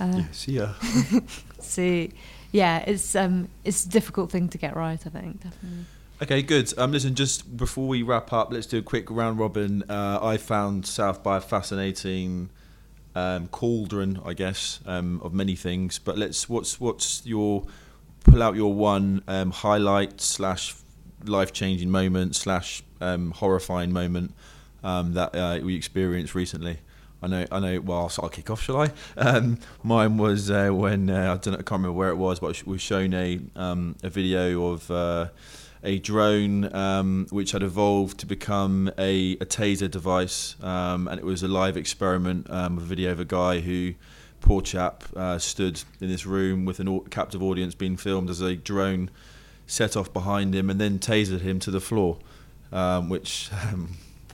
uh, 0.00 0.12
yes 0.16 0.48
yeah 0.48 0.74
see 1.58 2.10
yeah, 2.52 2.78
it's 2.86 3.14
um, 3.14 3.48
it's 3.64 3.84
a 3.84 3.88
difficult 3.88 4.30
thing 4.30 4.48
to 4.48 4.58
get 4.58 4.74
right. 4.76 5.00
I 5.04 5.10
think 5.10 5.42
definitely. 5.42 5.84
Okay, 6.22 6.42
good. 6.42 6.76
Um, 6.78 6.92
listen, 6.92 7.14
just 7.14 7.56
before 7.56 7.88
we 7.88 8.02
wrap 8.02 8.32
up, 8.32 8.52
let's 8.52 8.66
do 8.66 8.78
a 8.78 8.82
quick 8.82 9.10
round 9.10 9.38
robin. 9.38 9.84
Uh, 9.88 10.18
I 10.20 10.36
found 10.36 10.86
South 10.86 11.22
by 11.22 11.38
a 11.38 11.40
fascinating 11.40 12.50
um, 13.14 13.48
cauldron, 13.48 14.20
I 14.24 14.34
guess, 14.34 14.80
um, 14.84 15.20
of 15.22 15.32
many 15.32 15.54
things. 15.54 15.98
But 15.98 16.18
let's 16.18 16.48
what's 16.48 16.80
what's 16.80 17.24
your 17.24 17.64
pull 18.24 18.42
out 18.42 18.54
your 18.54 18.72
one 18.74 19.22
um, 19.28 19.50
highlight 19.50 20.20
slash 20.20 20.74
life 21.24 21.52
changing 21.52 21.90
moment 21.90 22.36
slash 22.36 22.82
um, 23.00 23.30
horrifying 23.32 23.92
moment 23.92 24.34
um, 24.82 25.14
that 25.14 25.34
uh, 25.34 25.58
we 25.62 25.74
experienced 25.74 26.34
recently. 26.34 26.78
I 27.22 27.26
know, 27.26 27.46
I 27.52 27.60
know. 27.60 27.80
Well, 27.80 28.08
so 28.08 28.22
I'll 28.22 28.30
kick 28.30 28.48
off, 28.48 28.62
shall 28.62 28.80
I? 28.80 28.92
Um, 29.16 29.58
mine 29.82 30.16
was 30.16 30.50
uh, 30.50 30.70
when 30.70 31.10
uh, 31.10 31.34
I 31.34 31.36
don't 31.36 31.54
I 31.54 31.56
can't 31.58 31.72
remember 31.72 31.92
where 31.92 32.08
it 32.08 32.16
was, 32.16 32.40
but 32.40 32.64
we 32.64 32.72
were 32.72 32.78
shown 32.78 33.12
a 33.12 33.40
um, 33.56 33.96
a 34.02 34.08
video 34.08 34.68
of 34.68 34.90
uh, 34.90 35.28
a 35.82 35.98
drone 35.98 36.74
um, 36.74 37.26
which 37.30 37.52
had 37.52 37.62
evolved 37.62 38.18
to 38.20 38.26
become 38.26 38.90
a, 38.98 39.32
a 39.32 39.46
taser 39.46 39.90
device, 39.90 40.56
um, 40.62 41.08
and 41.08 41.18
it 41.18 41.24
was 41.24 41.42
a 41.42 41.48
live 41.48 41.76
experiment. 41.76 42.48
Um, 42.50 42.78
a 42.78 42.82
video 42.82 43.12
of 43.12 43.20
a 43.20 43.24
guy 43.24 43.60
who, 43.60 43.94
poor 44.40 44.62
chap, 44.62 45.04
uh, 45.16 45.38
stood 45.38 45.82
in 46.00 46.08
this 46.08 46.26
room 46.26 46.64
with 46.64 46.80
a 46.80 47.00
captive 47.10 47.42
audience 47.42 47.74
being 47.74 47.96
filmed 47.96 48.30
as 48.30 48.40
a 48.40 48.56
drone 48.56 49.10
set 49.66 49.96
off 49.96 50.12
behind 50.12 50.54
him 50.54 50.68
and 50.68 50.80
then 50.80 50.98
tasered 50.98 51.40
him 51.40 51.60
to 51.60 51.70
the 51.70 51.80
floor, 51.80 52.18
um, 52.72 53.08
which 53.08 53.50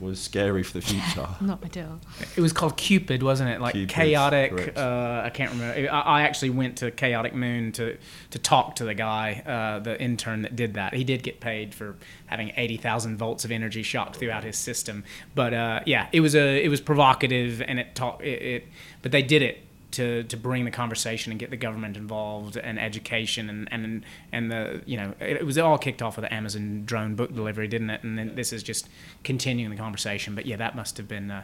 was 0.01 0.19
scary 0.19 0.63
for 0.63 0.73
the 0.73 0.81
future. 0.81 1.27
Not 1.41 1.63
ideal. 1.63 1.99
It 2.35 2.41
was 2.41 2.53
called 2.53 2.77
Cupid, 2.77 3.23
wasn't 3.23 3.49
it? 3.49 3.61
Like 3.61 3.73
Cupid, 3.73 3.93
chaotic. 3.93 4.77
Uh, 4.77 5.21
I 5.25 5.29
can't 5.29 5.51
remember. 5.51 5.91
I, 5.91 5.99
I, 5.99 6.21
actually 6.23 6.51
went 6.51 6.77
to 6.77 6.91
Chaotic 6.91 7.33
Moon 7.33 7.71
to 7.73 7.97
to 8.31 8.39
talk 8.39 8.75
to 8.77 8.85
the 8.85 8.93
guy, 8.93 9.43
uh, 9.45 9.79
the 9.79 9.99
intern 10.01 10.43
that 10.43 10.55
did 10.55 10.75
that. 10.75 10.93
He 10.93 11.03
did 11.03 11.23
get 11.23 11.39
paid 11.39 11.73
for 11.73 11.95
having 12.27 12.51
eighty 12.57 12.77
thousand 12.77 13.17
volts 13.17 13.45
of 13.45 13.51
energy 13.51 13.83
shot 13.83 14.15
throughout 14.15 14.43
his 14.43 14.57
system. 14.57 15.03
But 15.35 15.53
uh, 15.53 15.81
yeah, 15.85 16.07
it 16.11 16.21
was 16.21 16.35
a 16.35 16.63
it 16.63 16.69
was 16.69 16.81
provocative 16.81 17.61
and 17.61 17.79
it 17.79 17.95
taught 17.95 18.23
it, 18.23 18.41
it. 18.41 18.67
But 19.01 19.11
they 19.11 19.23
did 19.23 19.41
it 19.41 19.66
to, 19.97 20.23
to 20.23 20.37
bring 20.37 20.63
the 20.63 20.71
conversation 20.71 21.31
and 21.31 21.39
get 21.39 21.49
the 21.49 21.57
government 21.57 21.97
involved 21.97 22.55
and 22.55 22.79
education 22.79 23.49
and, 23.49 23.67
and 23.71 24.05
and 24.31 24.51
the 24.51 24.81
you 24.85 24.95
know 24.95 25.15
it, 25.19 25.43
was 25.43 25.57
all 25.57 25.79
kicked 25.79 26.03
off 26.03 26.17
with 26.17 26.23
the 26.23 26.31
Amazon 26.31 26.83
drone 26.85 27.15
book 27.15 27.33
delivery, 27.33 27.67
didn't 27.67 27.89
it? 27.89 28.03
And 28.03 28.17
then 28.17 28.35
this 28.35 28.53
is 28.53 28.61
just 28.61 28.87
continuing 29.23 29.71
the 29.71 29.77
conversation. 29.77 30.35
But 30.35 30.45
yeah, 30.45 30.57
that 30.57 30.75
must 30.75 30.97
have 30.97 31.07
been. 31.07 31.31
Uh, 31.31 31.43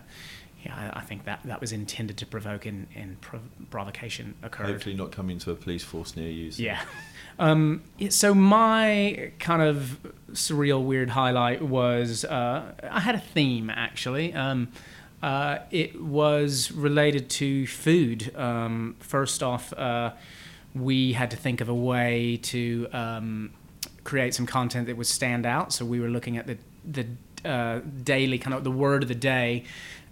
yeah, 0.63 0.91
I, 0.93 0.99
I 0.99 1.01
think 1.01 1.25
that 1.25 1.41
that 1.43 1.59
was 1.59 1.73
intended 1.73 2.17
to 2.19 2.25
provoke 2.25 2.65
and, 2.65 2.87
and 2.95 3.17
provocation 3.69 4.35
occurred. 4.43 4.67
Hopefully, 4.67 4.95
not 4.95 5.11
coming 5.11 5.39
to 5.39 5.51
a 5.51 5.55
police 5.55 5.83
force 5.83 6.15
near 6.15 6.29
you. 6.29 6.51
So. 6.51 6.63
Yeah. 6.63 6.81
Um, 7.39 7.81
so 8.09 8.33
my 8.33 9.31
kind 9.39 9.61
of 9.61 9.99
surreal, 10.31 10.85
weird 10.85 11.09
highlight 11.09 11.63
was 11.63 12.23
uh, 12.23 12.71
I 12.89 12.99
had 12.99 13.15
a 13.15 13.19
theme 13.19 13.71
actually. 13.71 14.33
Um, 14.33 14.69
uh, 15.23 15.59
it 15.71 15.99
was 16.01 16.69
related 16.73 17.29
to 17.29 17.65
food. 17.65 18.35
Um, 18.35 18.97
first 18.99 19.41
off, 19.41 19.71
uh, 19.71 20.11
we 20.75 21.13
had 21.13 21.31
to 21.31 21.37
think 21.37 21.61
of 21.61 21.69
a 21.69 21.73
way 21.73 22.39
to 22.43 22.87
um, 22.91 23.51
create 24.03 24.33
some 24.33 24.45
content 24.45 24.87
that 24.87 24.97
would 24.97 25.07
stand 25.07 25.45
out. 25.45 25.71
So 25.71 25.85
we 25.85 26.01
were 26.01 26.09
looking 26.09 26.37
at 26.37 26.45
the 26.45 26.57
the 26.85 27.07
uh, 27.45 27.79
daily 28.03 28.37
kind 28.37 28.53
of 28.53 28.65
the 28.65 28.71
word 28.71 29.01
of 29.01 29.07
the 29.07 29.15
day 29.15 29.63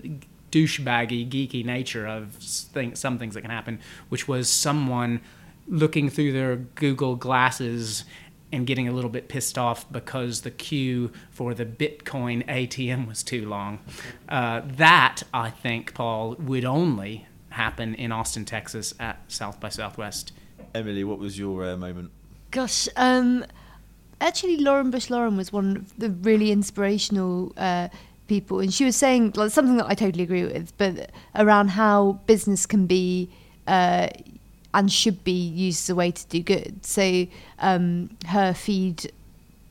douchebaggy, 0.51 1.29
geeky 1.29 1.65
nature 1.65 2.07
of 2.07 2.31
thing, 2.33 2.95
some 2.95 3.19
things 3.19 3.33
that 3.33 3.41
can 3.41 3.51
happen, 3.51 3.81
which 4.07 4.25
was 4.25 4.49
someone 4.49 5.19
looking 5.67 6.09
through 6.09 6.31
their 6.31 6.55
Google 6.55 7.15
glasses 7.15 8.03
and 8.51 8.67
getting 8.67 8.87
a 8.87 8.91
little 8.91 9.09
bit 9.09 9.27
pissed 9.27 9.57
off 9.57 9.91
because 9.91 10.41
the 10.41 10.51
queue 10.51 11.11
for 11.29 11.53
the 11.53 11.65
Bitcoin 11.65 12.45
ATM 12.47 13.07
was 13.07 13.23
too 13.23 13.47
long. 13.47 13.79
Uh, 14.27 14.61
that, 14.65 15.23
I 15.33 15.49
think, 15.49 15.93
Paul, 15.93 16.35
would 16.35 16.65
only 16.65 17.27
happen 17.49 17.95
in 17.95 18.11
Austin, 18.11 18.45
Texas 18.45 18.93
at 18.99 19.19
South 19.27 19.59
by 19.59 19.69
Southwest. 19.69 20.31
Emily, 20.73 21.03
what 21.03 21.19
was 21.19 21.37
your 21.37 21.65
uh, 21.65 21.77
moment? 21.77 22.11
Gosh, 22.51 22.87
um, 22.95 23.45
actually, 24.19 24.57
Lauren 24.57 24.91
Bush 24.91 25.09
Lauren 25.09 25.37
was 25.37 25.53
one 25.53 25.77
of 25.77 25.97
the 25.97 26.09
really 26.09 26.51
inspirational 26.51 27.53
uh, 27.57 27.89
people, 28.27 28.59
and 28.59 28.73
she 28.73 28.85
was 28.85 28.95
saying 28.95 29.33
like 29.35 29.51
something 29.51 29.77
that 29.77 29.87
I 29.87 29.93
totally 29.93 30.23
agree 30.23 30.43
with, 30.43 30.75
but 30.77 31.11
around 31.35 31.69
how 31.69 32.19
business 32.25 32.65
can 32.65 32.87
be. 32.87 33.29
Uh, 33.67 34.09
and 34.73 34.91
should 34.91 35.23
be 35.23 35.31
used 35.31 35.85
as 35.85 35.89
a 35.89 35.95
way 35.95 36.11
to 36.11 36.27
do 36.27 36.41
good. 36.41 36.85
So 36.85 37.27
um, 37.59 38.09
her 38.27 38.53
feed 38.53 39.11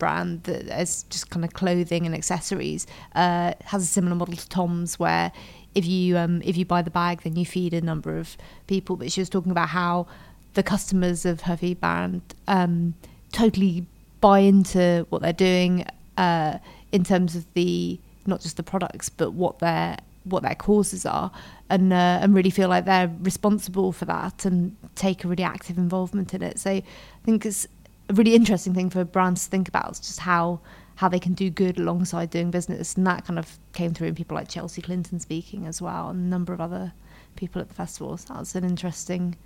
brand 0.01 0.43
that 0.45 0.67
as 0.69 1.05
just 1.11 1.31
kind 1.31 1.45
of 1.45 1.53
clothing 1.53 2.07
and 2.07 2.15
accessories 2.15 2.89
uh, 3.15 3.53
has 3.67 3.83
a 3.85 3.87
similar 3.87 4.17
model 4.17 4.35
to 4.35 4.49
Tom's 4.49 4.99
where 4.99 5.31
if 5.77 5.87
you 5.87 6.19
um, 6.19 6.43
if 6.45 6.57
you 6.57 6.65
buy 6.65 6.83
the 6.83 6.91
bag 6.91 7.21
then 7.23 7.37
you 7.37 7.47
feed 7.47 7.73
a 7.73 7.81
number 7.81 8.19
of 8.19 8.37
people 8.67 8.97
but 8.97 9.13
she 9.13 9.21
was 9.21 9.29
talking 9.29 9.53
about 9.53 9.69
how 9.69 10.09
the 10.55 10.65
customers 10.65 11.25
of 11.25 11.43
her 11.43 11.57
feed 11.57 11.81
brand 11.81 12.23
um, 12.49 12.95
totally 13.33 13.87
buy 14.21 14.41
into 14.41 15.07
what 15.11 15.23
they're 15.23 15.33
doing 15.33 15.87
uh, 16.17 16.59
in 16.91 17.05
terms 17.05 17.37
of 17.37 17.47
the 17.55 18.01
not 18.27 18.41
just 18.41 18.57
the 18.57 18.63
products 18.63 19.09
but 19.09 19.33
what 19.33 19.61
their 19.61 19.97
what 20.25 20.43
their 20.43 20.55
causes 20.55 21.07
are 21.07 21.31
and 21.69 21.93
uh, 21.93 22.19
and 22.21 22.35
really 22.35 22.51
feel 22.51 22.69
like 22.69 22.85
they're 22.85 23.11
responsible 23.21 23.93
for 23.93 24.05
that 24.05 24.45
and 24.45 24.77
take 24.95 25.25
a 25.25 25.29
really 25.29 25.45
active 25.45 25.79
involvement 25.79 26.35
in 26.35 26.43
it 26.43 26.59
so 26.59 26.71
I 26.71 26.83
think 27.25 27.47
it's 27.47 27.67
a 28.09 28.15
really 28.15 28.35
interesting 28.35 28.75
thing 28.75 28.91
for 28.91 29.05
brands 29.05 29.45
to 29.45 29.51
think 29.51 29.69
about 29.69 29.95
just 29.95 30.21
how 30.21 30.61
how 30.97 31.09
they 31.09 31.19
can 31.19 31.33
do 31.33 31.49
good 31.49 31.79
alongside 31.79 32.31
doing 32.31 32.51
business 32.51 32.95
and 32.95 33.07
that 33.07 33.25
kind 33.25 33.39
of 33.39 33.59
came 33.73 33.95
through 33.95 34.09
in 34.09 34.15
people 34.15 34.35
like 34.35 34.49
Chelsea 34.49 34.83
Clinton 34.83 35.21
speaking 35.21 35.67
as 35.67 35.81
well 35.81 36.11
and 36.11 36.21
a 36.21 36.29
number 36.29 36.53
of 36.53 36.61
other 36.61 36.93
people 37.37 37.61
at 37.61 37.69
the 37.69 37.75
festival 37.75 38.17
so 38.17 38.35
that 38.35 38.41
was 38.41 38.55
an 38.55 38.65
interesting 38.65 39.37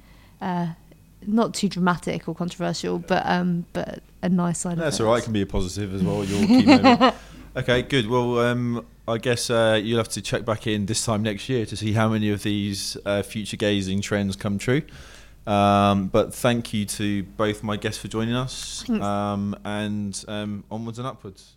uh, 0.41 0.69
not 1.27 1.55
too 1.55 1.69
dramatic 1.69 2.29
or 2.29 2.35
controversial 2.35 2.99
but 2.99 3.25
um 3.27 3.65
but 3.73 4.03
a 4.23 4.29
nice 4.29 4.59
side 4.59 4.79
That's 4.79 5.01
all 5.01 5.07
right. 5.07 5.23
It 5.23 5.25
can 5.25 5.33
be 5.33 5.43
a 5.43 5.47
positive 5.47 5.95
as 5.95 6.03
well. 6.03 6.25
Your 6.25 6.47
key 6.47 6.65
moment. 6.67 7.15
Okay, 7.57 7.83
good. 7.83 8.09
Well, 8.09 8.41
um, 8.41 8.85
I 9.07 9.19
guess 9.19 9.51
uh, 9.51 9.81
you'll 9.83 9.99
have 9.99 10.09
to 10.11 10.23
check 10.23 10.45
back 10.45 10.67
in 10.67 10.87
this 10.87 11.05
time 11.05 11.23
next 11.23 11.49
year 11.49 11.67
to 11.67 11.77
see 11.77 11.93
how 11.93 12.09
many 12.09 12.31
of 12.31 12.43
these 12.43 12.97
uh, 13.05 13.23
future 13.23 13.57
gazing 13.57 14.01
trends 14.01 14.35
come 14.37 14.57
true. 14.59 14.83
Um, 15.47 16.07
but 16.09 16.33
thank 16.33 16.73
you 16.73 16.87
to 16.87 17.23
both 17.23 17.63
my 17.63 17.77
guests 17.77 18.01
for 18.01 18.09
joining 18.09 18.35
us, 18.35 18.89
um, 18.89 19.55
and 19.65 20.25
um, 20.27 20.65
onwards 20.71 20.99
and 20.99 21.07
upwards. 21.07 21.57